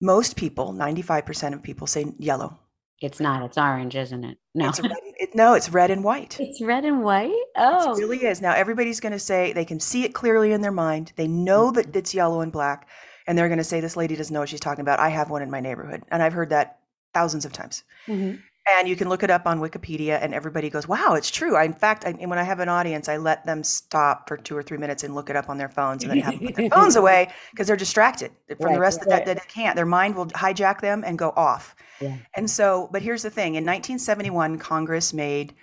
Most 0.00 0.36
people, 0.36 0.72
95% 0.74 1.54
of 1.54 1.62
people 1.62 1.86
say 1.86 2.04
yellow. 2.18 2.58
It's 3.00 3.18
not. 3.18 3.42
It's 3.42 3.56
orange, 3.56 3.96
isn't 3.96 4.24
it? 4.24 4.38
No. 4.54 4.68
It's 4.68 4.80
red, 4.80 4.92
it, 5.18 5.34
no, 5.34 5.54
it's 5.54 5.70
red 5.70 5.90
and 5.90 6.04
white. 6.04 6.36
It's 6.40 6.60
red 6.62 6.84
and 6.84 7.02
white. 7.02 7.32
Oh, 7.56 7.94
it 7.94 7.98
really 7.98 8.24
is. 8.24 8.42
Now 8.42 8.52
everybody's 8.52 9.00
going 9.00 9.12
to 9.12 9.18
say 9.18 9.52
they 9.52 9.64
can 9.64 9.80
see 9.80 10.04
it 10.04 10.14
clearly 10.14 10.52
in 10.52 10.60
their 10.60 10.72
mind. 10.72 11.12
They 11.16 11.28
know 11.28 11.70
that 11.72 11.96
it's 11.96 12.14
yellow 12.14 12.40
and 12.42 12.52
black, 12.52 12.88
and 13.26 13.36
they're 13.36 13.48
going 13.48 13.58
to 13.58 13.64
say 13.64 13.80
this 13.80 13.96
lady 13.96 14.16
doesn't 14.16 14.32
know 14.32 14.40
what 14.40 14.48
she's 14.48 14.60
talking 14.60 14.82
about. 14.82 14.98
I 14.98 15.08
have 15.08 15.30
one 15.30 15.42
in 15.42 15.50
my 15.50 15.60
neighborhood, 15.60 16.02
and 16.10 16.22
I've 16.22 16.32
heard 16.34 16.50
that 16.50 16.80
thousands 17.14 17.44
of 17.44 17.52
times. 17.52 17.84
Mm-hmm. 18.06 18.36
And 18.68 18.88
you 18.88 18.96
can 18.96 19.08
look 19.08 19.22
it 19.22 19.30
up 19.30 19.46
on 19.46 19.60
Wikipedia, 19.60 20.18
and 20.20 20.34
everybody 20.34 20.70
goes, 20.70 20.88
"Wow, 20.88 21.14
it's 21.14 21.30
true." 21.30 21.54
I, 21.54 21.64
in 21.64 21.72
fact, 21.72 22.04
I, 22.04 22.12
when 22.12 22.38
I 22.38 22.42
have 22.42 22.58
an 22.58 22.68
audience, 22.68 23.08
I 23.08 23.16
let 23.16 23.46
them 23.46 23.62
stop 23.62 24.28
for 24.28 24.36
two 24.36 24.56
or 24.56 24.62
three 24.62 24.76
minutes 24.76 25.04
and 25.04 25.14
look 25.14 25.30
it 25.30 25.36
up 25.36 25.48
on 25.48 25.56
their 25.56 25.68
phones, 25.68 26.02
and 26.02 26.10
then 26.10 26.18
have 26.18 26.38
them 26.38 26.46
put 26.48 26.56
their 26.56 26.70
phones 26.70 26.96
away 26.96 27.28
because 27.52 27.68
they're 27.68 27.76
distracted 27.76 28.32
from 28.48 28.66
right, 28.66 28.74
the 28.74 28.80
rest 28.80 29.02
of 29.02 29.08
that. 29.08 29.24
That 29.24 29.36
they 29.36 29.46
can't. 29.46 29.76
Their 29.76 29.86
mind 29.86 30.16
will 30.16 30.26
hijack 30.26 30.80
them 30.80 31.04
and 31.06 31.16
go 31.16 31.32
off. 31.36 31.76
Yeah. 32.00 32.16
And 32.34 32.50
so, 32.50 32.88
but 32.90 33.02
here's 33.02 33.22
the 33.22 33.30
thing: 33.30 33.54
in 33.54 33.64
1971, 33.64 34.58
Congress 34.58 35.12
made 35.12 35.54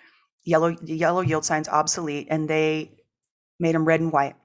yellow 0.46 0.70
yellow 0.86 1.22
yield 1.22 1.44
signs 1.44 1.68
obsolete, 1.68 2.28
and 2.30 2.50
they 2.50 2.92
made 3.60 3.76
them 3.76 3.86
red 3.86 4.00
and 4.00 4.14
white. 4.14 4.36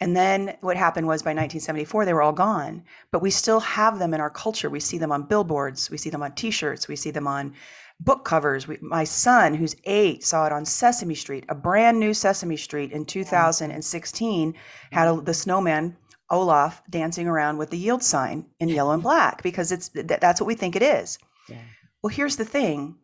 And 0.00 0.16
then 0.16 0.56
what 0.62 0.78
happened 0.78 1.06
was 1.06 1.22
by 1.22 1.30
1974, 1.30 2.06
they 2.06 2.14
were 2.14 2.22
all 2.22 2.32
gone, 2.32 2.84
but 3.12 3.20
we 3.20 3.30
still 3.30 3.60
have 3.60 3.98
them 3.98 4.14
in 4.14 4.20
our 4.20 4.30
culture. 4.30 4.70
We 4.70 4.80
see 4.80 4.96
them 4.96 5.12
on 5.12 5.24
billboards, 5.24 5.90
we 5.90 5.98
see 5.98 6.08
them 6.08 6.22
on 6.22 6.32
t 6.32 6.50
shirts, 6.50 6.88
we 6.88 6.96
see 6.96 7.10
them 7.10 7.26
on 7.26 7.54
book 8.00 8.24
covers. 8.24 8.66
We, 8.66 8.78
my 8.80 9.04
son, 9.04 9.54
who's 9.54 9.76
eight, 9.84 10.24
saw 10.24 10.46
it 10.46 10.52
on 10.52 10.64
Sesame 10.64 11.14
Street, 11.14 11.44
a 11.48 11.54
brand 11.54 12.00
new 12.00 12.14
Sesame 12.14 12.56
Street 12.56 12.92
in 12.92 13.04
2016, 13.04 14.54
had 14.90 15.08
a, 15.08 15.20
the 15.20 15.34
snowman 15.34 15.96
Olaf 16.30 16.82
dancing 16.88 17.28
around 17.28 17.58
with 17.58 17.70
the 17.70 17.78
yield 17.78 18.02
sign 18.02 18.46
in 18.58 18.68
yellow 18.70 18.92
and 18.92 19.02
black 19.02 19.42
because 19.42 19.70
it's 19.72 19.90
that's 19.94 20.40
what 20.40 20.46
we 20.46 20.54
think 20.54 20.76
it 20.76 20.82
is. 20.82 21.18
Yeah. 21.48 21.62
Well, 22.02 22.14
here's 22.14 22.36
the 22.36 22.44
thing. 22.44 22.96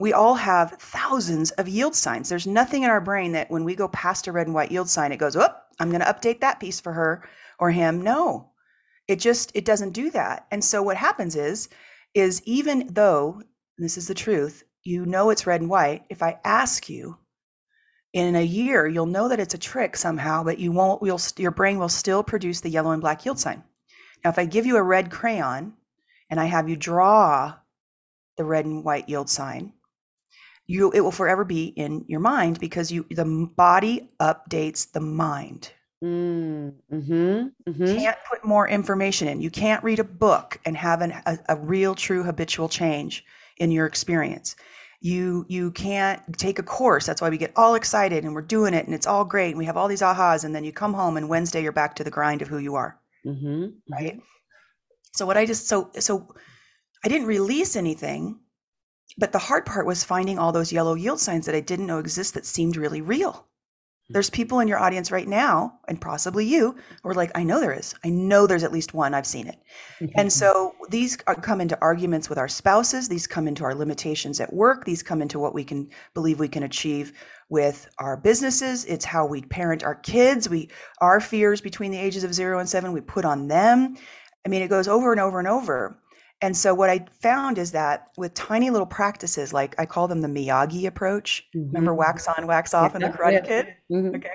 We 0.00 0.12
all 0.12 0.34
have 0.34 0.72
thousands 0.72 1.50
of 1.52 1.68
yield 1.68 1.94
signs. 1.94 2.28
There's 2.28 2.46
nothing 2.46 2.82
in 2.82 2.90
our 2.90 3.00
brain 3.00 3.32
that 3.32 3.50
when 3.50 3.64
we 3.64 3.74
go 3.74 3.88
past 3.88 4.26
a 4.26 4.32
red 4.32 4.46
and 4.46 4.54
white 4.54 4.72
yield 4.72 4.88
sign, 4.88 5.12
it 5.12 5.18
goes, 5.18 5.36
oh, 5.36 5.54
I'm 5.78 5.90
going 5.90 6.00
to 6.00 6.06
update 6.06 6.40
that 6.40 6.60
piece 6.60 6.80
for 6.80 6.92
her 6.94 7.28
or 7.58 7.70
him. 7.70 8.00
No, 8.00 8.50
it 9.06 9.20
just, 9.20 9.52
it 9.54 9.66
doesn't 9.66 9.90
do 9.90 10.10
that. 10.10 10.46
And 10.50 10.64
so 10.64 10.82
what 10.82 10.96
happens 10.96 11.36
is, 11.36 11.68
is 12.14 12.42
even 12.46 12.88
though 12.90 13.42
this 13.78 13.96
is 13.96 14.08
the 14.08 14.14
truth, 14.14 14.64
you 14.84 15.06
know 15.06 15.30
it's 15.30 15.46
red 15.46 15.60
and 15.60 15.70
white. 15.70 16.04
If 16.10 16.22
I 16.22 16.38
ask 16.44 16.88
you 16.88 17.16
in 18.12 18.36
a 18.36 18.42
year, 18.42 18.86
you'll 18.86 19.06
know 19.06 19.28
that 19.28 19.40
it's 19.40 19.54
a 19.54 19.58
trick 19.58 19.96
somehow, 19.96 20.44
but 20.44 20.58
you 20.58 20.72
won't, 20.72 21.02
you'll, 21.02 21.20
your 21.38 21.50
brain 21.50 21.78
will 21.78 21.88
still 21.88 22.22
produce 22.22 22.60
the 22.60 22.70
yellow 22.70 22.90
and 22.90 23.00
black 23.00 23.24
yield 23.24 23.38
sign. 23.38 23.62
Now, 24.24 24.30
if 24.30 24.38
I 24.38 24.44
give 24.44 24.66
you 24.66 24.76
a 24.76 24.82
red 24.82 25.10
crayon 25.10 25.74
and 26.30 26.38
I 26.38 26.44
have 26.44 26.68
you 26.68 26.76
draw 26.76 27.54
the 28.36 28.44
red 28.44 28.66
and 28.66 28.84
white 28.84 29.08
yield 29.08 29.30
sign, 29.30 29.72
you 30.66 30.90
it 30.92 31.00
will 31.00 31.10
forever 31.10 31.44
be 31.44 31.66
in 31.66 32.04
your 32.08 32.20
mind 32.20 32.60
because 32.60 32.90
you 32.90 33.04
the 33.10 33.50
body 33.56 34.10
updates 34.20 34.90
the 34.90 35.00
mind. 35.00 35.72
Mm, 36.02 36.74
hmm 36.90 36.96
mm-hmm. 36.98 37.84
Can't 37.84 38.18
put 38.28 38.44
more 38.44 38.68
information 38.68 39.28
in. 39.28 39.40
You 39.40 39.50
can't 39.50 39.84
read 39.84 40.00
a 40.00 40.04
book 40.04 40.58
and 40.64 40.76
have 40.76 41.00
an, 41.00 41.12
a, 41.26 41.38
a 41.50 41.56
real, 41.56 41.94
true 41.94 42.24
habitual 42.24 42.68
change 42.68 43.24
in 43.58 43.70
your 43.70 43.86
experience 43.86 44.56
you 45.02 45.44
you 45.48 45.72
can't 45.72 46.38
take 46.38 46.60
a 46.60 46.62
course 46.62 47.04
that's 47.04 47.20
why 47.20 47.28
we 47.28 47.36
get 47.36 47.52
all 47.56 47.74
excited 47.74 48.24
and 48.24 48.34
we're 48.34 48.40
doing 48.40 48.72
it 48.72 48.86
and 48.86 48.94
it's 48.94 49.06
all 49.06 49.24
great 49.24 49.50
and 49.50 49.58
we 49.58 49.64
have 49.64 49.76
all 49.76 49.88
these 49.88 50.00
ahas 50.00 50.44
and 50.44 50.54
then 50.54 50.62
you 50.62 50.72
come 50.72 50.94
home 50.94 51.16
and 51.16 51.28
wednesday 51.28 51.60
you're 51.60 51.72
back 51.72 51.96
to 51.96 52.04
the 52.04 52.10
grind 52.10 52.40
of 52.40 52.46
who 52.46 52.58
you 52.58 52.76
are 52.76 52.98
mm-hmm. 53.26 53.66
right 53.90 54.20
so 55.12 55.26
what 55.26 55.36
i 55.36 55.44
just 55.44 55.66
so 55.66 55.90
so 55.98 56.28
i 57.04 57.08
didn't 57.08 57.26
release 57.26 57.74
anything 57.74 58.38
but 59.18 59.32
the 59.32 59.38
hard 59.38 59.66
part 59.66 59.86
was 59.86 60.04
finding 60.04 60.38
all 60.38 60.52
those 60.52 60.72
yellow 60.72 60.94
yield 60.94 61.18
signs 61.18 61.46
that 61.46 61.54
i 61.54 61.60
didn't 61.60 61.86
know 61.86 61.98
exist 61.98 62.34
that 62.34 62.46
seemed 62.46 62.76
really 62.76 63.00
real 63.00 63.48
Mm-hmm. 64.12 64.14
there's 64.14 64.30
people 64.30 64.60
in 64.60 64.68
your 64.68 64.78
audience 64.78 65.10
right 65.10 65.26
now, 65.26 65.78
and 65.88 66.00
possibly 66.00 66.44
you, 66.44 66.76
who 67.02 67.08
are 67.08 67.14
like, 67.14 67.30
I 67.34 67.44
know 67.44 67.60
there 67.60 67.72
is. 67.72 67.94
I 68.04 68.10
know 68.10 68.46
there's 68.46 68.64
at 68.64 68.72
least 68.72 68.94
one. 68.94 69.14
I've 69.14 69.26
seen 69.26 69.48
it. 69.48 69.58
Mm-hmm. 70.00 70.18
and 70.18 70.32
so 70.32 70.74
these 70.90 71.16
come 71.16 71.60
into 71.60 71.78
arguments 71.80 72.28
with 72.28 72.38
our 72.38 72.48
spouses. 72.48 73.08
These 73.08 73.26
come 73.26 73.48
into 73.48 73.64
our 73.64 73.74
limitations 73.74 74.40
at 74.40 74.52
work. 74.52 74.84
These 74.84 75.02
come 75.02 75.22
into 75.22 75.38
what 75.38 75.54
we 75.54 75.64
can 75.64 75.88
believe 76.14 76.38
we 76.38 76.48
can 76.48 76.62
achieve 76.62 77.12
with 77.48 77.88
our 77.98 78.16
businesses. 78.16 78.84
It's 78.84 79.04
how 79.04 79.26
we 79.26 79.42
parent 79.42 79.84
our 79.84 79.94
kids. 79.94 80.48
We 80.48 80.70
our 81.00 81.20
fears 81.20 81.60
between 81.60 81.90
the 81.90 81.98
ages 81.98 82.24
of 82.24 82.34
zero 82.34 82.58
and 82.58 82.68
seven, 82.68 82.92
we 82.92 83.00
put 83.00 83.24
on 83.24 83.48
them. 83.48 83.96
I 84.44 84.48
mean, 84.48 84.62
it 84.62 84.68
goes 84.68 84.88
over 84.88 85.12
and 85.12 85.20
over 85.20 85.38
and 85.38 85.48
over. 85.48 85.96
And 86.42 86.56
so 86.56 86.74
what 86.74 86.90
I 86.90 87.06
found 87.20 87.56
is 87.56 87.70
that 87.70 88.08
with 88.16 88.34
tiny 88.34 88.68
little 88.68 88.86
practices, 88.86 89.52
like 89.52 89.76
I 89.78 89.86
call 89.86 90.08
them 90.08 90.20
the 90.20 90.28
Miyagi 90.28 90.86
approach. 90.86 91.46
Mm-hmm. 91.54 91.68
Remember 91.68 91.94
wax 91.94 92.26
on, 92.26 92.48
wax 92.48 92.74
off 92.74 92.92
yeah, 92.92 92.96
in 92.96 93.12
the 93.12 93.16
Karate 93.16 93.32
yeah. 93.34 93.40
Kid? 93.40 93.66
Mm-hmm. 93.90 94.16
Okay. 94.16 94.32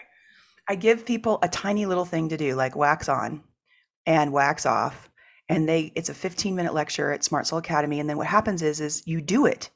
I 0.70 0.76
give 0.76 1.06
people 1.06 1.38
a 1.43 1.50
tiny 1.50 1.86
little 1.86 2.06
thing 2.06 2.30
to 2.30 2.38
do, 2.38 2.56
like 2.56 2.78
wax 2.78 3.10
on 3.10 3.43
and 4.06 4.32
wax 4.32 4.65
off. 4.65 5.10
And 5.50 5.67
they 5.67 5.91
it's 5.96 6.08
a 6.08 6.13
15 6.13 6.56
minute 6.56 6.74
lecture 6.74 7.12
at 7.12 7.26
Smart 7.26 7.46
Soul 7.46 7.60
Academy. 7.60 8.00
And 8.00 8.10
then 8.10 8.17
what 8.17 8.28
happens 8.28 8.62
is 8.62 8.80
is 8.80 9.06
you 9.06 9.20
do 9.20 9.46
it. 9.46 9.70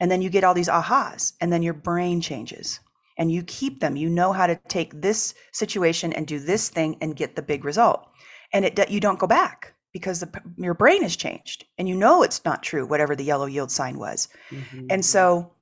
And 0.00 0.10
then 0.10 0.22
you 0.22 0.30
get 0.30 0.44
all 0.44 0.54
these 0.54 0.68
ahas, 0.68 1.34
and 1.42 1.52
then 1.52 1.62
your 1.62 1.74
brain 1.74 2.22
changes. 2.22 2.80
And 3.18 3.30
you 3.30 3.42
keep 3.42 3.80
them. 3.80 3.96
You 3.96 4.08
know 4.08 4.32
how 4.32 4.46
to 4.46 4.58
take 4.68 5.02
this 5.02 5.34
situation 5.52 6.14
and 6.14 6.26
do 6.26 6.38
this 6.38 6.70
thing 6.70 6.96
and 7.02 7.14
get 7.14 7.36
the 7.36 7.42
big 7.42 7.66
result. 7.66 8.08
And 8.54 8.64
it 8.64 8.90
you 8.90 8.98
don't 8.98 9.18
go 9.18 9.26
back 9.26 9.74
because 9.92 10.20
the, 10.20 10.42
your 10.56 10.74
brain 10.74 11.02
has 11.02 11.16
changed 11.16 11.64
and 11.78 11.88
you 11.88 11.94
know 11.94 12.22
it's 12.22 12.44
not 12.44 12.62
true 12.62 12.86
whatever 12.86 13.16
the 13.16 13.24
yellow 13.24 13.46
yield 13.46 13.70
sign 13.70 13.98
was. 13.98 14.28
Mm-hmm. 14.50 14.86
and 14.90 15.04
so 15.04 15.52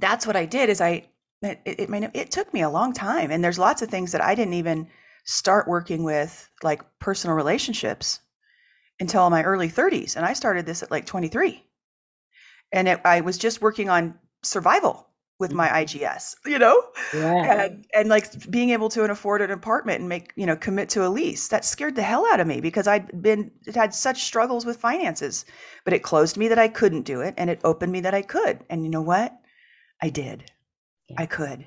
that's 0.00 0.26
what 0.26 0.36
i 0.36 0.46
did 0.46 0.68
is 0.68 0.80
i 0.80 1.08
it, 1.42 1.60
it, 1.64 1.90
it, 1.90 2.10
it 2.14 2.30
took 2.30 2.52
me 2.52 2.62
a 2.62 2.70
long 2.70 2.92
time 2.92 3.30
and 3.30 3.42
there's 3.42 3.58
lots 3.58 3.82
of 3.82 3.88
things 3.88 4.12
that 4.12 4.22
i 4.22 4.34
didn't 4.34 4.54
even 4.54 4.88
start 5.24 5.68
working 5.68 6.04
with 6.04 6.48
like 6.62 6.82
personal 7.00 7.36
relationships 7.36 8.20
until 9.00 9.28
my 9.30 9.42
early 9.42 9.68
30s 9.68 10.16
and 10.16 10.24
i 10.24 10.32
started 10.32 10.66
this 10.66 10.82
at 10.82 10.90
like 10.90 11.06
23 11.06 11.64
and 12.72 12.88
it, 12.88 13.00
i 13.04 13.20
was 13.20 13.38
just 13.38 13.60
working 13.60 13.88
on 13.88 14.14
survival 14.42 15.07
with 15.38 15.52
my 15.52 15.68
mm-hmm. 15.68 15.98
IGS, 15.98 16.36
you 16.46 16.58
know, 16.58 16.82
yeah. 17.14 17.64
and 17.64 17.86
and 17.94 18.08
like 18.08 18.50
being 18.50 18.70
able 18.70 18.88
to 18.90 19.04
afford 19.04 19.40
an 19.40 19.50
apartment 19.50 20.00
and 20.00 20.08
make 20.08 20.32
you 20.36 20.46
know 20.46 20.56
commit 20.56 20.88
to 20.90 21.06
a 21.06 21.08
lease 21.08 21.48
that 21.48 21.64
scared 21.64 21.94
the 21.94 22.02
hell 22.02 22.26
out 22.32 22.40
of 22.40 22.46
me 22.46 22.60
because 22.60 22.86
I'd 22.86 23.22
been 23.22 23.50
it 23.66 23.74
had 23.74 23.94
such 23.94 24.24
struggles 24.24 24.66
with 24.66 24.78
finances, 24.78 25.44
but 25.84 25.94
it 25.94 26.02
closed 26.02 26.36
me 26.36 26.48
that 26.48 26.58
I 26.58 26.68
couldn't 26.68 27.02
do 27.02 27.20
it 27.20 27.34
and 27.36 27.50
it 27.50 27.60
opened 27.64 27.92
me 27.92 28.00
that 28.00 28.14
I 28.14 28.22
could, 28.22 28.60
and 28.68 28.84
you 28.84 28.90
know 28.90 29.02
what, 29.02 29.32
I 30.02 30.10
did, 30.10 30.50
yeah. 31.08 31.16
I 31.18 31.26
could, 31.26 31.66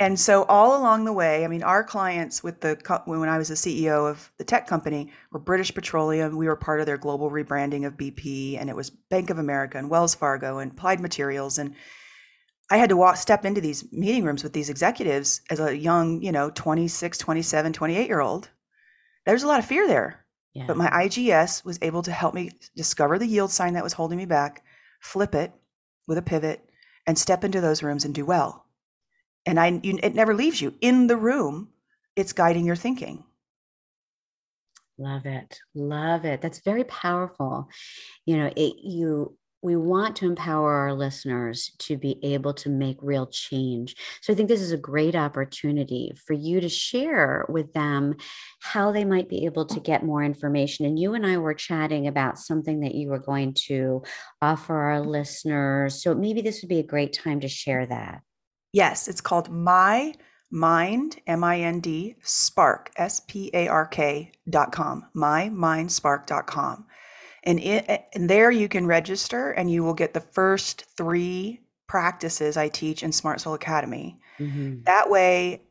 and 0.00 0.18
so 0.18 0.44
all 0.44 0.80
along 0.80 1.04
the 1.04 1.12
way, 1.12 1.44
I 1.44 1.48
mean, 1.48 1.62
our 1.62 1.84
clients 1.84 2.42
with 2.42 2.62
the 2.62 2.78
when 3.04 3.28
I 3.28 3.36
was 3.36 3.48
the 3.48 3.54
CEO 3.54 4.10
of 4.10 4.32
the 4.38 4.44
tech 4.44 4.66
company 4.66 5.12
were 5.30 5.38
British 5.38 5.74
Petroleum. 5.74 6.38
We 6.38 6.48
were 6.48 6.56
part 6.56 6.80
of 6.80 6.86
their 6.86 6.96
global 6.96 7.30
rebranding 7.30 7.86
of 7.86 7.98
BP, 7.98 8.58
and 8.58 8.70
it 8.70 8.76
was 8.76 8.88
Bank 8.88 9.28
of 9.28 9.38
America 9.38 9.76
and 9.76 9.90
Wells 9.90 10.14
Fargo 10.14 10.58
and 10.58 10.72
Applied 10.72 11.00
Materials 11.00 11.58
and 11.58 11.74
I 12.70 12.76
had 12.76 12.90
to 12.90 12.96
walk 12.96 13.16
step 13.16 13.44
into 13.44 13.60
these 13.60 13.90
meeting 13.92 14.24
rooms 14.24 14.44
with 14.44 14.52
these 14.52 14.70
executives 14.70 15.40
as 15.50 15.58
a 15.58 15.76
young, 15.76 16.22
you 16.22 16.30
know, 16.30 16.50
26, 16.50 17.18
27, 17.18 17.72
28 17.72 18.06
year 18.06 18.20
old. 18.20 18.48
There's 19.26 19.42
a 19.42 19.48
lot 19.48 19.58
of 19.58 19.66
fear 19.66 19.88
there. 19.88 20.24
Yeah. 20.54 20.66
But 20.66 20.76
my 20.76 20.88
IGS 20.88 21.64
was 21.64 21.78
able 21.82 22.02
to 22.02 22.12
help 22.12 22.34
me 22.34 22.50
discover 22.76 23.18
the 23.18 23.26
yield 23.26 23.50
sign 23.50 23.74
that 23.74 23.84
was 23.84 23.92
holding 23.92 24.18
me 24.18 24.24
back, 24.24 24.64
flip 25.00 25.34
it 25.34 25.52
with 26.06 26.18
a 26.18 26.22
pivot, 26.22 26.64
and 27.06 27.18
step 27.18 27.44
into 27.44 27.60
those 27.60 27.82
rooms 27.82 28.04
and 28.04 28.14
do 28.14 28.24
well. 28.24 28.64
And 29.46 29.58
I, 29.58 29.80
you, 29.82 29.98
it 30.02 30.14
never 30.14 30.34
leaves 30.34 30.60
you 30.60 30.74
in 30.80 31.06
the 31.06 31.16
room. 31.16 31.68
It's 32.16 32.32
guiding 32.32 32.66
your 32.66 32.76
thinking. 32.76 33.24
Love 34.98 35.24
it. 35.24 35.58
Love 35.74 36.24
it. 36.24 36.42
That's 36.42 36.60
very 36.60 36.84
powerful. 36.84 37.68
You 38.26 38.36
know, 38.36 38.52
it, 38.54 38.74
you 38.82 39.36
we 39.62 39.76
want 39.76 40.16
to 40.16 40.26
empower 40.26 40.72
our 40.72 40.94
listeners 40.94 41.72
to 41.78 41.98
be 41.98 42.18
able 42.22 42.54
to 42.54 42.70
make 42.70 42.96
real 43.00 43.26
change. 43.26 43.94
So 44.22 44.32
I 44.32 44.36
think 44.36 44.48
this 44.48 44.62
is 44.62 44.72
a 44.72 44.78
great 44.78 45.14
opportunity 45.14 46.12
for 46.26 46.32
you 46.32 46.60
to 46.60 46.68
share 46.68 47.44
with 47.48 47.72
them 47.74 48.16
how 48.62 48.90
they 48.90 49.04
might 49.04 49.28
be 49.28 49.44
able 49.44 49.66
to 49.66 49.80
get 49.80 50.04
more 50.04 50.22
information. 50.22 50.86
And 50.86 50.98
you 50.98 51.14
and 51.14 51.26
I 51.26 51.36
were 51.36 51.54
chatting 51.54 52.06
about 52.06 52.38
something 52.38 52.80
that 52.80 52.94
you 52.94 53.08
were 53.08 53.18
going 53.18 53.54
to 53.66 54.02
offer 54.40 54.74
our 54.74 55.00
listeners. 55.00 56.02
So 56.02 56.14
maybe 56.14 56.40
this 56.40 56.62
would 56.62 56.70
be 56.70 56.78
a 56.78 56.84
great 56.84 57.12
time 57.12 57.40
to 57.40 57.48
share 57.48 57.84
that. 57.86 58.22
Yes, 58.72 59.08
it's 59.08 59.20
called 59.20 59.50
My 59.50 60.14
Mind, 60.50 61.20
M 61.26 61.44
I 61.44 61.60
N 61.60 61.80
D, 61.80 62.16
Spark, 62.22 62.90
S 62.96 63.20
P 63.20 63.50
A 63.54 63.68
R 63.68 63.86
K 63.86 64.32
dot 64.48 64.72
com, 64.72 65.06
mymindspark.com. 65.14 66.86
And, 67.44 67.58
it, 67.60 68.06
and 68.14 68.28
there 68.28 68.50
you 68.50 68.68
can 68.68 68.86
register 68.86 69.52
and 69.52 69.70
you 69.70 69.82
will 69.82 69.94
get 69.94 70.14
the 70.14 70.20
first 70.20 70.84
three 70.96 71.60
practices 71.88 72.56
I 72.56 72.68
teach 72.68 73.02
in 73.02 73.12
Smart 73.12 73.40
Soul 73.40 73.54
Academy. 73.54 74.18
Mm-hmm. 74.38 74.84
That 74.84 75.10
way, 75.10 75.62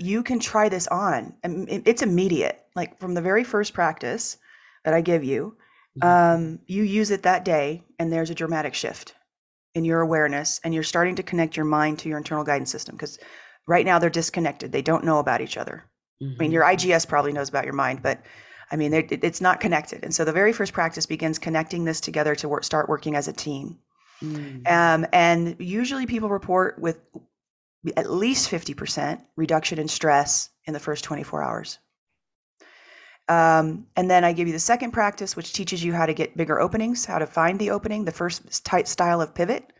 you 0.00 0.22
can 0.22 0.38
try 0.38 0.68
this 0.68 0.86
on. 0.88 1.34
It's 1.44 2.02
immediate. 2.02 2.64
Like 2.74 2.98
from 2.98 3.14
the 3.14 3.22
very 3.22 3.44
first 3.44 3.74
practice 3.74 4.38
that 4.84 4.94
I 4.94 5.00
give 5.00 5.24
you, 5.24 5.56
mm-hmm. 6.00 6.06
um, 6.06 6.58
you 6.66 6.82
use 6.82 7.10
it 7.10 7.22
that 7.22 7.44
day, 7.44 7.84
and 7.98 8.12
there's 8.12 8.30
a 8.30 8.34
dramatic 8.34 8.74
shift 8.74 9.14
in 9.74 9.84
your 9.84 10.00
awareness, 10.00 10.60
and 10.64 10.74
you're 10.74 10.82
starting 10.82 11.14
to 11.16 11.22
connect 11.22 11.56
your 11.56 11.64
mind 11.64 11.98
to 12.00 12.08
your 12.08 12.18
internal 12.18 12.44
guidance 12.44 12.70
system 12.70 12.96
because 12.96 13.18
right 13.66 13.86
now 13.86 13.98
they're 13.98 14.10
disconnected. 14.10 14.72
They 14.72 14.82
don't 14.82 15.04
know 15.04 15.18
about 15.18 15.40
each 15.40 15.56
other. 15.56 15.84
Mm-hmm. 16.22 16.34
I 16.34 16.38
mean, 16.42 16.52
your 16.52 16.64
mm-hmm. 16.64 16.90
IGS 16.90 17.08
probably 17.08 17.32
knows 17.32 17.48
about 17.48 17.64
your 17.64 17.74
mind, 17.74 18.02
but 18.02 18.20
I 18.70 18.76
mean, 18.76 18.92
it's 18.92 19.40
not 19.40 19.60
connected. 19.60 20.04
And 20.04 20.14
so 20.14 20.24
the 20.24 20.32
very 20.32 20.52
first 20.52 20.72
practice 20.72 21.06
begins 21.06 21.38
connecting 21.38 21.84
this 21.84 22.00
together 22.00 22.34
to 22.36 22.48
work, 22.48 22.64
start 22.64 22.88
working 22.88 23.16
as 23.16 23.26
a 23.26 23.32
team. 23.32 23.78
Mm. 24.22 24.68
Um, 24.70 25.06
and 25.12 25.56
usually 25.58 26.06
people 26.06 26.28
report 26.28 26.78
with 26.78 27.00
at 27.96 28.10
least 28.10 28.50
50% 28.50 29.22
reduction 29.36 29.78
in 29.78 29.88
stress 29.88 30.50
in 30.64 30.74
the 30.74 30.80
first 30.80 31.04
24 31.04 31.42
hours. 31.42 31.78
Um, 33.28 33.86
and 33.96 34.10
then 34.10 34.24
I 34.24 34.32
give 34.32 34.46
you 34.48 34.52
the 34.52 34.58
second 34.58 34.92
practice, 34.92 35.36
which 35.36 35.52
teaches 35.52 35.84
you 35.84 35.92
how 35.92 36.06
to 36.06 36.14
get 36.14 36.36
bigger 36.36 36.60
openings, 36.60 37.04
how 37.04 37.18
to 37.18 37.26
find 37.26 37.58
the 37.58 37.70
opening, 37.70 38.04
the 38.04 38.12
first 38.12 38.64
tight 38.64 38.88
style 38.88 39.20
of 39.20 39.34
pivot. 39.34 39.72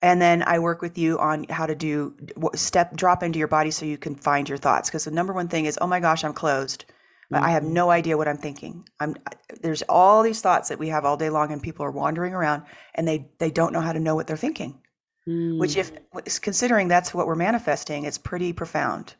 And 0.00 0.20
then 0.20 0.42
I 0.44 0.58
work 0.58 0.82
with 0.82 0.98
you 0.98 1.18
on 1.18 1.44
how 1.44 1.66
to 1.66 1.74
do 1.74 2.14
step 2.54 2.96
drop 2.96 3.22
into 3.22 3.38
your 3.38 3.48
body 3.48 3.70
so 3.70 3.86
you 3.86 3.98
can 3.98 4.14
find 4.14 4.48
your 4.48 4.58
thoughts. 4.58 4.88
Because 4.88 5.04
the 5.04 5.10
number 5.12 5.32
one 5.32 5.48
thing 5.48 5.66
is, 5.66 5.78
oh 5.80 5.86
my 5.86 6.00
gosh, 6.00 6.24
I'm 6.24 6.32
closed. 6.32 6.84
I 7.30 7.50
have 7.52 7.62
mm-hmm. 7.62 7.74
no 7.74 7.90
idea 7.90 8.16
what 8.16 8.28
I'm 8.28 8.36
thinking. 8.36 8.86
I'm 9.00 9.16
there's 9.62 9.82
all 9.82 10.22
these 10.22 10.40
thoughts 10.40 10.68
that 10.68 10.78
we 10.78 10.88
have 10.88 11.04
all 11.04 11.16
day 11.16 11.30
long, 11.30 11.52
and 11.52 11.62
people 11.62 11.86
are 11.86 11.90
wandering 11.90 12.34
around, 12.34 12.64
and 12.94 13.06
they 13.06 13.30
they 13.38 13.50
don't 13.50 13.72
know 13.72 13.80
how 13.80 13.92
to 13.92 14.00
know 14.00 14.14
what 14.14 14.26
they're 14.26 14.36
thinking. 14.36 14.80
Mm. 15.28 15.58
Which, 15.58 15.76
if 15.76 15.92
considering 16.40 16.88
that's 16.88 17.14
what 17.14 17.26
we're 17.26 17.34
manifesting, 17.34 18.04
it's 18.04 18.18
pretty 18.18 18.52
profound. 18.52 19.14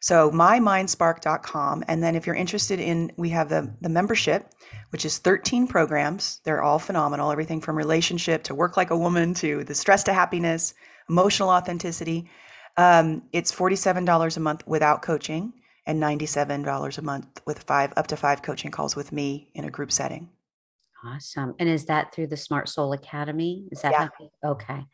So 0.00 0.30
mymindspark.com. 0.30 1.84
And 1.88 2.02
then 2.02 2.14
if 2.14 2.26
you're 2.26 2.36
interested 2.36 2.78
in, 2.78 3.12
we 3.16 3.30
have 3.30 3.48
the, 3.48 3.74
the 3.80 3.88
membership, 3.88 4.52
which 4.90 5.04
is 5.04 5.18
13 5.18 5.66
programs. 5.66 6.40
They're 6.44 6.62
all 6.62 6.78
phenomenal. 6.78 7.32
Everything 7.32 7.60
from 7.60 7.76
relationship 7.76 8.44
to 8.44 8.54
work 8.54 8.76
like 8.76 8.90
a 8.90 8.96
woman 8.96 9.34
to 9.34 9.64
the 9.64 9.74
stress 9.74 10.04
to 10.04 10.12
happiness, 10.12 10.74
emotional 11.08 11.50
authenticity. 11.50 12.30
Um, 12.76 13.22
it's 13.32 13.52
$47 13.52 14.36
a 14.36 14.40
month 14.40 14.66
without 14.66 15.02
coaching 15.02 15.52
and 15.88 16.00
$97 16.00 16.98
a 16.98 17.02
month 17.02 17.40
with 17.46 17.64
five, 17.64 17.92
up 17.96 18.06
to 18.08 18.16
five 18.16 18.42
coaching 18.42 18.70
calls 18.70 18.94
with 18.94 19.10
me 19.10 19.50
in 19.54 19.64
a 19.64 19.70
group 19.70 19.90
setting. 19.90 20.28
Awesome. 21.04 21.54
And 21.60 21.68
is 21.68 21.84
that 21.84 22.12
through 22.12 22.26
the 22.26 22.36
Smart 22.36 22.68
Soul 22.68 22.92
Academy? 22.92 23.68
Is 23.70 23.82
that 23.82 23.92
yeah. 23.92 24.08
how, 24.42 24.50
okay? 24.50 24.84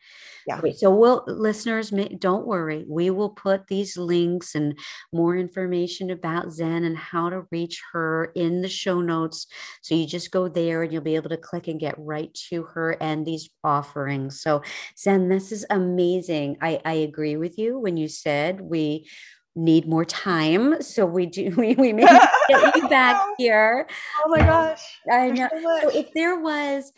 Yeah. 0.45 0.59
Great. 0.59 0.77
So, 0.77 0.93
we'll 0.93 1.23
listeners, 1.25 1.91
don't 2.19 2.45
worry. 2.45 2.85
We 2.87 3.09
will 3.09 3.31
put 3.31 3.65
these 3.65 3.97
links 3.97 4.53
and 4.53 4.77
more 5.11 5.35
information 5.35 6.11
about 6.11 6.51
Zen 6.51 6.83
and 6.83 6.95
how 6.95 7.31
to 7.31 7.47
reach 7.51 7.81
her 7.91 8.31
in 8.35 8.61
the 8.61 8.69
show 8.69 9.01
notes. 9.01 9.47
So 9.81 9.95
you 9.95 10.05
just 10.05 10.29
go 10.29 10.47
there 10.47 10.83
and 10.83 10.93
you'll 10.93 11.01
be 11.01 11.15
able 11.15 11.29
to 11.29 11.37
click 11.37 11.67
and 11.67 11.79
get 11.79 11.95
right 11.97 12.31
to 12.49 12.63
her 12.63 12.91
and 13.01 13.25
these 13.25 13.49
offerings. 13.63 14.41
So, 14.41 14.61
Zen, 14.99 15.27
this 15.27 15.51
is 15.51 15.65
amazing. 15.71 16.57
I, 16.61 16.81
I 16.85 16.93
agree 16.93 17.35
with 17.35 17.57
you 17.57 17.79
when 17.79 17.97
you 17.97 18.07
said 18.07 18.61
we 18.61 19.09
need 19.55 19.87
more 19.87 20.05
time. 20.05 20.81
So 20.81 21.05
we 21.05 21.25
do 21.25 21.49
we, 21.57 21.75
we 21.75 21.93
may 21.93 22.05
get 22.49 22.75
you 22.75 22.87
back 22.89 23.21
here. 23.37 23.87
Oh 24.25 24.29
my 24.29 24.39
gosh. 24.39 24.99
I 25.11 25.29
know. 25.29 25.49
So, 25.51 25.79
so 25.81 25.97
if 25.97 26.13
there 26.13 26.39
was, 26.39 26.91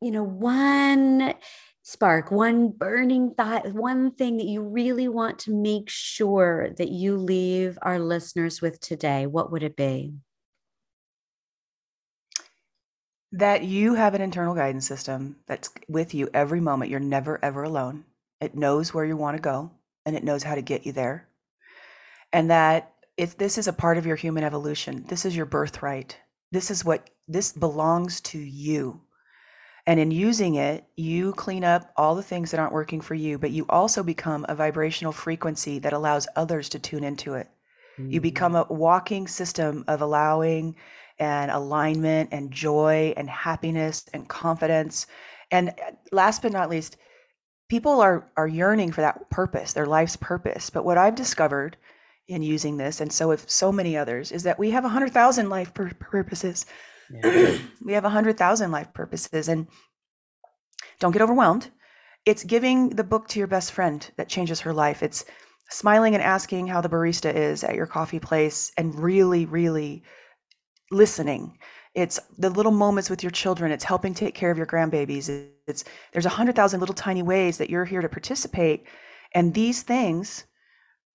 you 0.00 0.10
know, 0.10 0.22
one 0.22 1.34
spark, 1.82 2.30
one 2.30 2.70
burning 2.70 3.34
thought, 3.34 3.72
one 3.72 4.10
thing 4.12 4.36
that 4.38 4.46
you 4.46 4.62
really 4.62 5.08
want 5.08 5.38
to 5.40 5.52
make 5.52 5.88
sure 5.88 6.70
that 6.76 6.90
you 6.90 7.16
leave 7.16 7.78
our 7.82 7.98
listeners 7.98 8.60
with 8.60 8.80
today, 8.80 9.26
what 9.26 9.50
would 9.50 9.62
it 9.62 9.76
be? 9.76 10.14
That 13.32 13.64
you 13.64 13.94
have 13.94 14.14
an 14.14 14.22
internal 14.22 14.54
guidance 14.54 14.86
system 14.86 15.36
that's 15.46 15.70
with 15.88 16.14
you 16.14 16.30
every 16.32 16.60
moment. 16.60 16.90
You're 16.90 17.00
never, 17.00 17.42
ever 17.44 17.62
alone. 17.62 18.04
It 18.40 18.54
knows 18.54 18.94
where 18.94 19.04
you 19.04 19.16
want 19.16 19.36
to 19.36 19.42
go 19.42 19.70
and 20.06 20.16
it 20.16 20.24
knows 20.24 20.42
how 20.42 20.54
to 20.54 20.62
get 20.62 20.86
you 20.86 20.92
there 20.92 21.28
and 22.32 22.50
that 22.50 22.92
if 23.16 23.36
this 23.36 23.58
is 23.58 23.68
a 23.68 23.72
part 23.72 23.98
of 23.98 24.06
your 24.06 24.16
human 24.16 24.44
evolution 24.44 25.04
this 25.08 25.24
is 25.24 25.36
your 25.36 25.46
birthright. 25.46 26.16
This 26.50 26.70
is 26.70 26.84
what 26.84 27.10
this 27.26 27.52
belongs 27.52 28.20
to 28.22 28.38
you. 28.38 29.02
And 29.86 29.98
in 30.00 30.10
using 30.10 30.56
it 30.56 30.84
you 30.96 31.32
clean 31.32 31.64
up 31.64 31.92
all 31.96 32.14
the 32.14 32.22
things 32.22 32.50
that 32.50 32.60
aren't 32.60 32.72
working 32.72 33.00
for 33.00 33.14
you 33.14 33.38
but 33.38 33.50
you 33.50 33.66
also 33.68 34.02
become 34.02 34.46
a 34.48 34.54
vibrational 34.54 35.12
frequency 35.12 35.78
that 35.80 35.92
allows 35.92 36.28
others 36.36 36.68
to 36.70 36.78
tune 36.78 37.04
into 37.04 37.34
it. 37.34 37.48
Mm-hmm. 37.98 38.10
you 38.12 38.20
become 38.20 38.54
a 38.54 38.66
walking 38.68 39.26
system 39.26 39.84
of 39.88 40.02
allowing 40.02 40.76
and 41.18 41.50
alignment 41.50 42.28
and 42.32 42.52
joy 42.52 43.12
and 43.16 43.28
happiness 43.28 44.04
and 44.12 44.28
confidence. 44.28 45.06
And 45.50 45.70
uh, 45.70 45.92
last 46.12 46.42
but 46.42 46.52
not 46.52 46.70
least 46.70 46.96
people 47.68 48.00
are 48.00 48.30
are 48.36 48.46
yearning 48.46 48.92
for 48.92 49.00
that 49.00 49.28
purpose 49.30 49.72
their 49.72 49.86
life's 49.86 50.16
purpose. 50.16 50.70
But 50.70 50.84
what 50.84 50.98
i've 50.98 51.14
discovered 51.14 51.76
in 52.28 52.42
using 52.42 52.76
this, 52.76 53.00
and 53.00 53.12
so 53.12 53.30
have 53.30 53.48
so 53.50 53.72
many 53.72 53.96
others, 53.96 54.30
is 54.30 54.42
that 54.42 54.58
we 54.58 54.70
have 54.70 54.84
a 54.84 54.88
hundred 54.88 55.12
thousand 55.12 55.48
life 55.48 55.72
pur- 55.74 55.92
purposes. 55.98 56.66
Yeah. 57.10 57.58
we 57.84 57.94
have 57.94 58.04
a 58.04 58.10
hundred 58.10 58.36
thousand 58.36 58.70
life 58.70 58.92
purposes, 58.92 59.48
and 59.48 59.66
don't 61.00 61.12
get 61.12 61.22
overwhelmed. 61.22 61.70
It's 62.26 62.44
giving 62.44 62.90
the 62.90 63.04
book 63.04 63.28
to 63.28 63.38
your 63.38 63.48
best 63.48 63.72
friend 63.72 64.08
that 64.16 64.28
changes 64.28 64.60
her 64.60 64.74
life. 64.74 65.02
It's 65.02 65.24
smiling 65.70 66.14
and 66.14 66.22
asking 66.22 66.66
how 66.66 66.80
the 66.80 66.88
barista 66.88 67.34
is 67.34 67.64
at 67.64 67.74
your 67.74 67.86
coffee 67.86 68.20
place, 68.20 68.72
and 68.76 68.94
really, 68.94 69.46
really 69.46 70.02
listening. 70.90 71.58
It's 71.94 72.20
the 72.36 72.50
little 72.50 72.72
moments 72.72 73.08
with 73.08 73.22
your 73.22 73.30
children. 73.30 73.72
It's 73.72 73.84
helping 73.84 74.12
take 74.12 74.34
care 74.34 74.50
of 74.50 74.58
your 74.58 74.66
grandbabies. 74.66 75.48
It's 75.66 75.84
there's 76.12 76.26
a 76.26 76.30
hundred 76.30 76.56
thousand 76.56 76.80
little 76.80 76.94
tiny 76.94 77.22
ways 77.22 77.56
that 77.56 77.70
you're 77.70 77.86
here 77.86 78.02
to 78.02 78.08
participate, 78.08 78.84
and 79.34 79.54
these 79.54 79.82
things 79.82 80.44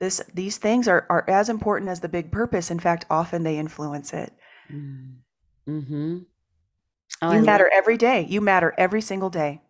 this 0.04 0.22
these 0.34 0.58
things 0.58 0.90
are 0.90 1.08
are 1.10 1.24
as 1.30 1.48
important 1.48 1.90
as 1.90 2.02
the 2.02 2.10
big 2.10 2.30
purpose. 2.30 2.70
In 2.70 2.80
fact 2.80 3.06
often 3.10 3.44
they 3.44 3.58
influence 3.58 4.12
it. 4.12 4.34
Mm. 4.70 5.16
mm-hmm. 5.68 6.18
oh, 7.22 7.32
you 7.32 7.38
I 7.38 7.42
matter 7.42 7.64
love- 7.64 7.74
every 7.74 7.98
day. 7.98 8.26
You 8.30 8.42
matter 8.42 8.74
every 8.78 9.00
single 9.00 9.30
day. 9.30 9.62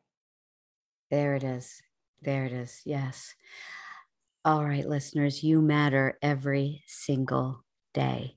There 1.12 1.36
it 1.36 1.44
is. 1.44 1.84
There 2.24 2.46
it 2.46 2.52
is. 2.52 2.82
Yes. 2.84 3.36
All 4.44 4.66
right 4.66 4.88
listeners 4.88 5.44
you 5.44 5.62
matter 5.62 6.18
every 6.24 6.84
single 6.88 7.64
day. 7.94 8.36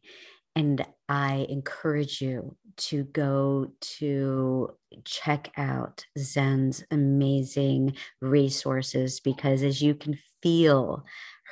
And 0.54 0.85
I 1.09 1.46
encourage 1.48 2.20
you 2.20 2.56
to 2.88 3.04
go 3.04 3.72
to 3.98 4.70
check 5.04 5.50
out 5.56 6.04
Zen's 6.18 6.85
amazing 6.90 7.96
resources 8.20 9.20
because 9.20 9.62
as 9.62 9.80
you 9.80 9.94
can 9.94 10.18
feel 10.42 11.04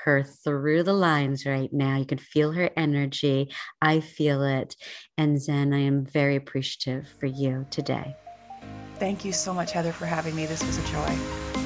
her 0.05 0.23
through 0.23 0.83
the 0.83 0.93
lines 0.93 1.47
right 1.47 1.73
now. 1.73 1.97
You 1.97 2.07
can 2.07 2.19
feel 2.19 2.53
her 2.53 2.71
energy. 2.77 3.53
I 3.81 4.01
feel 4.01 4.43
it. 4.43 4.77
And 5.17 5.41
Zen, 5.41 5.73
I 5.73 5.81
am 5.81 6.05
very 6.05 6.37
appreciative 6.37 7.09
for 7.21 7.27
you 7.27 7.67
today. 7.71 8.17
Thank 8.97 9.25
you 9.25 9.33
so 9.33 9.53
much, 9.53 9.73
Heather, 9.73 9.93
for 9.93 10.07
having 10.07 10.35
me. 10.35 10.47
This 10.47 10.65
was 10.65 10.79
a 10.79 10.87
joy. 10.87 11.64